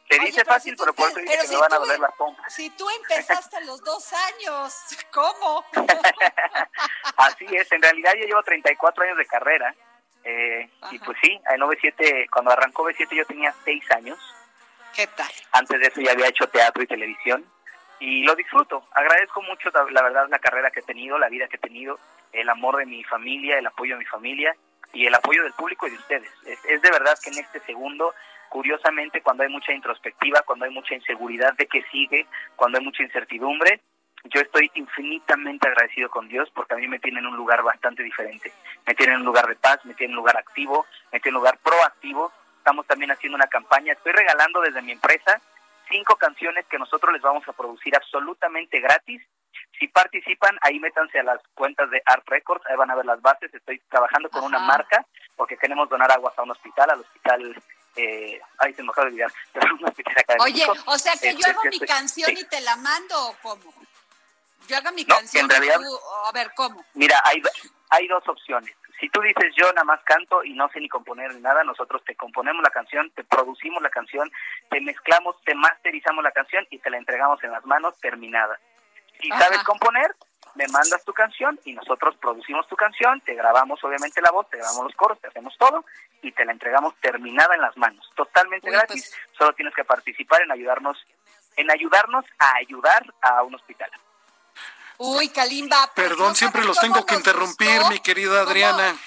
Te 0.09 0.17
dice 0.17 0.43
fácil, 0.43 0.75
pero 0.75 0.91
por 0.93 1.07
eso 1.07 1.19
dice 1.21 1.37
que 1.39 1.47
me 1.49 1.57
van 1.57 1.71
a 1.71 1.77
doler 1.77 1.99
las 1.99 2.13
pompas. 2.15 2.51
Si 2.51 2.71
tú 2.71 2.89
empezaste 2.89 3.57
a 3.57 3.61
los 3.61 3.81
dos 3.83 4.11
años, 4.11 4.73
¿cómo? 5.13 5.63
Así 7.17 7.45
es, 7.51 7.71
en 7.71 7.81
realidad 7.81 8.13
yo 8.19 8.25
llevo 8.25 8.43
34 8.43 9.03
años 9.03 9.17
de 9.17 9.25
carrera. 9.27 9.75
Eh, 10.23 10.69
y 10.91 10.99
pues 10.99 11.17
sí, 11.21 11.39
en 11.49 11.61
OV7, 11.61 12.27
cuando 12.31 12.51
arrancó 12.51 12.83
OV7 12.83 13.15
yo 13.15 13.25
tenía 13.25 13.53
6 13.63 13.91
años. 13.91 14.17
¿Qué 14.95 15.05
tal? 15.07 15.31
Antes 15.51 15.79
de 15.79 15.87
eso 15.87 16.01
ya 16.01 16.11
había 16.11 16.27
hecho 16.27 16.49
teatro 16.49 16.81
y 16.81 16.87
televisión. 16.87 17.45
Y 17.99 18.23
lo 18.23 18.33
disfruto. 18.35 18.83
Agradezco 18.93 19.41
mucho, 19.43 19.69
la 19.91 20.01
verdad, 20.01 20.27
la 20.29 20.39
carrera 20.39 20.71
que 20.71 20.79
he 20.79 20.83
tenido, 20.83 21.19
la 21.19 21.29
vida 21.29 21.47
que 21.47 21.57
he 21.57 21.59
tenido, 21.59 21.99
el 22.31 22.49
amor 22.49 22.77
de 22.77 22.85
mi 22.85 23.03
familia, 23.03 23.59
el 23.59 23.67
apoyo 23.67 23.93
de 23.93 23.99
mi 23.99 24.05
familia 24.05 24.55
y 24.93 25.05
el 25.05 25.13
apoyo 25.13 25.43
del 25.43 25.53
público 25.53 25.85
y 25.85 25.91
de 25.91 25.97
ustedes. 25.97 26.31
es 26.45 26.81
de 26.81 26.91
verdad 26.91 27.17
que 27.21 27.29
en 27.29 27.37
este 27.39 27.59
segundo 27.59 28.13
curiosamente 28.49 29.21
cuando 29.21 29.43
hay 29.43 29.49
mucha 29.49 29.71
introspectiva, 29.73 30.41
cuando 30.41 30.65
hay 30.65 30.71
mucha 30.71 30.95
inseguridad 30.95 31.53
de 31.53 31.67
qué 31.67 31.83
sigue, 31.91 32.27
cuando 32.55 32.77
hay 32.77 32.83
mucha 32.83 33.03
incertidumbre, 33.03 33.81
yo 34.25 34.41
estoy 34.41 34.69
infinitamente 34.73 35.67
agradecido 35.67 36.09
con 36.09 36.27
Dios 36.27 36.49
porque 36.53 36.73
a 36.73 36.77
mí 36.77 36.87
me 36.87 36.99
tiene 36.99 37.19
en 37.19 37.27
un 37.27 37.37
lugar 37.37 37.63
bastante 37.63 38.03
diferente. 38.03 38.51
Me 38.85 38.93
tiene 38.95 39.13
en 39.13 39.19
un 39.19 39.25
lugar 39.25 39.47
de 39.47 39.55
paz, 39.55 39.79
me 39.85 39.93
tiene 39.93 40.11
en 40.11 40.17
un 40.17 40.23
lugar 40.23 40.37
activo, 40.37 40.85
me 41.11 41.19
tiene 41.19 41.35
en 41.35 41.35
un 41.37 41.41
lugar 41.41 41.59
proactivo. 41.59 42.31
Estamos 42.57 42.85
también 42.85 43.11
haciendo 43.11 43.37
una 43.37 43.47
campaña. 43.47 43.93
Estoy 43.93 44.11
regalando 44.11 44.59
desde 44.61 44.81
mi 44.81 44.91
empresa 44.91 45.41
cinco 45.89 46.17
canciones 46.17 46.65
que 46.67 46.77
nosotros 46.77 47.13
les 47.13 47.21
vamos 47.21 47.47
a 47.47 47.53
producir 47.53 47.95
absolutamente 47.95 48.79
gratis. 48.79 49.21
Si 49.79 49.87
participan, 49.87 50.57
ahí 50.61 50.79
métanse 50.79 51.19
a 51.19 51.23
las 51.23 51.41
cuentas 51.53 51.89
de 51.89 52.01
Art 52.05 52.27
Records, 52.27 52.65
ahí 52.67 52.75
van 52.75 52.91
a 52.91 52.95
ver 52.95 53.05
las 53.05 53.21
bases. 53.21 53.53
Estoy 53.53 53.79
trabajando 53.89 54.29
con 54.29 54.43
una 54.43 54.59
marca 54.59 55.05
porque 55.35 55.57
queremos 55.57 55.89
donar 55.89 56.11
aguas 56.11 56.37
a 56.37 56.43
un 56.43 56.51
hospital, 56.51 56.89
al 56.91 56.99
hospital 56.99 57.55
eh, 57.99 58.41
ay, 58.59 58.73
se 58.73 58.83
me 58.83 58.89
acaba 58.89 59.09
de 59.09 59.11
olvidar, 59.11 59.31
Oye, 60.39 60.65
o 60.85 60.97
sea 60.97 61.13
que 61.17 61.35
yo 61.35 61.47
hago 61.47 61.61
mi 61.69 61.79
canción 61.79 62.31
y 62.31 62.43
te 62.45 62.61
la 62.61 62.75
mando 62.77 63.29
o 63.29 63.35
cómo? 63.41 63.73
Yo 64.67 64.77
hago 64.77 64.91
mi 64.91 65.03
canción 65.03 65.45
en 65.45 65.49
realidad, 65.49 65.79
a 66.25 66.31
ver, 66.31 66.51
¿cómo? 66.55 66.83
Mira, 66.93 67.21
hay, 67.25 67.41
hay 67.89 68.07
dos 68.07 68.27
opciones. 68.27 68.75
Si 68.99 69.09
tú 69.09 69.21
dices 69.21 69.53
yo 69.55 69.71
nada 69.73 69.85
más 69.85 70.01
canto 70.03 70.43
y 70.43 70.53
no 70.53 70.69
sé 70.69 70.79
ni 70.79 70.89
componer 70.89 71.33
ni 71.33 71.41
nada, 71.41 71.63
nosotros 71.63 72.03
te 72.05 72.15
componemos 72.15 72.61
la 72.61 72.69
canción, 72.69 73.09
te 73.11 73.23
producimos 73.23 73.81
la 73.81 73.89
canción, 73.89 74.29
te 74.69 74.81
mezclamos, 74.81 75.37
te 75.43 75.55
masterizamos 75.55 76.23
la 76.23 76.31
canción 76.31 76.67
y 76.69 76.79
te 76.79 76.89
la 76.89 76.97
entregamos 76.97 77.43
en 77.43 77.51
las 77.51 77.65
manos 77.65 77.97
terminada. 77.99 78.59
Si 79.21 79.29
sabes 79.29 79.63
componer, 79.63 80.15
me 80.55 80.67
mandas 80.67 81.03
tu 81.03 81.13
canción 81.13 81.59
y 81.65 81.73
nosotros 81.73 82.15
producimos 82.17 82.67
tu 82.67 82.75
canción, 82.75 83.21
te 83.21 83.33
grabamos 83.33 83.83
obviamente 83.83 84.21
la 84.21 84.31
voz, 84.31 84.49
te 84.49 84.57
grabamos 84.57 84.85
los 84.85 84.95
coros, 84.95 85.19
te 85.19 85.27
hacemos 85.27 85.55
todo 85.57 85.85
y 86.21 86.31
te 86.31 86.45
la 86.45 86.51
entregamos 86.51 86.95
terminada 87.01 87.55
en 87.55 87.61
las 87.61 87.75
manos, 87.77 88.09
totalmente 88.15 88.69
gratis. 88.69 89.09
Pues. 89.09 89.37
Solo 89.37 89.53
tienes 89.53 89.73
que 89.73 89.83
participar 89.83 90.41
en 90.41 90.51
ayudarnos, 90.51 90.97
en 91.55 91.71
ayudarnos 91.71 92.25
a 92.39 92.55
ayudar 92.57 93.05
a 93.21 93.43
un 93.43 93.55
hospital. 93.55 93.89
Uy, 94.97 95.29
Kalimba. 95.29 95.89
Pues, 95.95 96.09
Perdón, 96.09 96.35
siempre 96.35 96.63
los 96.65 96.77
tengo 96.77 97.05
que 97.05 97.15
interrumpir, 97.15 97.85
mi 97.89 97.99
querida 97.99 98.41
Adriana. 98.41 98.97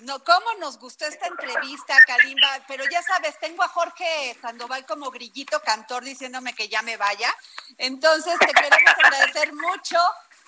No, 0.00 0.18
¿Cómo 0.24 0.54
nos 0.58 0.78
gustó 0.78 1.04
esta 1.04 1.26
entrevista, 1.28 1.94
Kalimba? 2.06 2.48
Pero 2.66 2.84
ya 2.90 3.02
sabes, 3.02 3.38
tengo 3.38 3.62
a 3.62 3.68
Jorge 3.68 4.36
Sandoval 4.40 4.84
como 4.84 5.10
grillito 5.10 5.60
cantor 5.60 6.02
diciéndome 6.02 6.54
que 6.54 6.68
ya 6.68 6.82
me 6.82 6.96
vaya. 6.96 7.32
Entonces, 7.78 8.36
te 8.38 8.46
queremos 8.46 8.92
agradecer 9.04 9.52
mucho 9.52 9.98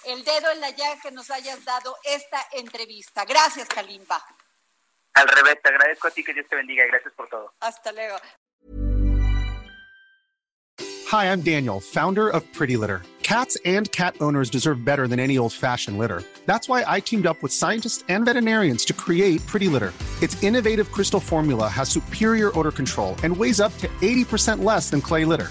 el 0.06 0.24
dedo 0.24 0.50
en 0.52 0.60
la 0.60 0.70
llaga 0.70 1.00
que 1.02 1.10
nos 1.10 1.30
hayas 1.30 1.64
dado 1.64 1.96
esta 2.04 2.46
entrevista. 2.52 3.24
Gracias, 3.24 3.68
Kalimba. 3.68 4.22
Al 5.14 5.28
revés, 5.28 5.60
te 5.62 5.68
agradezco 5.68 6.08
a 6.08 6.10
ti, 6.10 6.24
que 6.24 6.34
Dios 6.34 6.46
te 6.48 6.56
bendiga. 6.56 6.84
y 6.84 6.88
Gracias 6.88 7.12
por 7.14 7.28
todo. 7.28 7.52
Hasta 7.60 7.92
luego. 7.92 8.16
Hi, 11.12 11.26
I'm 11.26 11.42
Daniel, 11.42 11.80
founder 11.80 12.28
of 12.28 12.42
Pretty 12.52 12.76
Litter. 12.76 13.02
Cats 13.22 13.56
and 13.64 13.90
cat 13.92 14.16
owners 14.20 14.50
deserve 14.50 14.84
better 14.84 15.06
than 15.06 15.18
any 15.20 15.38
old-fashioned 15.38 15.96
litter. 15.96 16.22
That's 16.46 16.68
why 16.68 16.84
I 16.86 17.00
teamed 17.00 17.26
up 17.26 17.42
with 17.42 17.52
scientists 17.52 18.04
and 18.08 18.24
veterinarians 18.24 18.84
to 18.86 18.92
create 18.92 19.46
Pretty 19.46 19.68
Litter. 19.68 19.92
Its 20.20 20.42
innovative 20.42 20.90
crystal 20.90 21.20
formula 21.20 21.68
has 21.68 21.88
superior 21.88 22.50
odor 22.58 22.72
control 22.72 23.16
and 23.22 23.36
weighs 23.36 23.60
up 23.60 23.76
to 23.78 23.88
80% 24.02 24.64
less 24.64 24.90
than 24.90 25.00
clay 25.00 25.24
litter. 25.24 25.50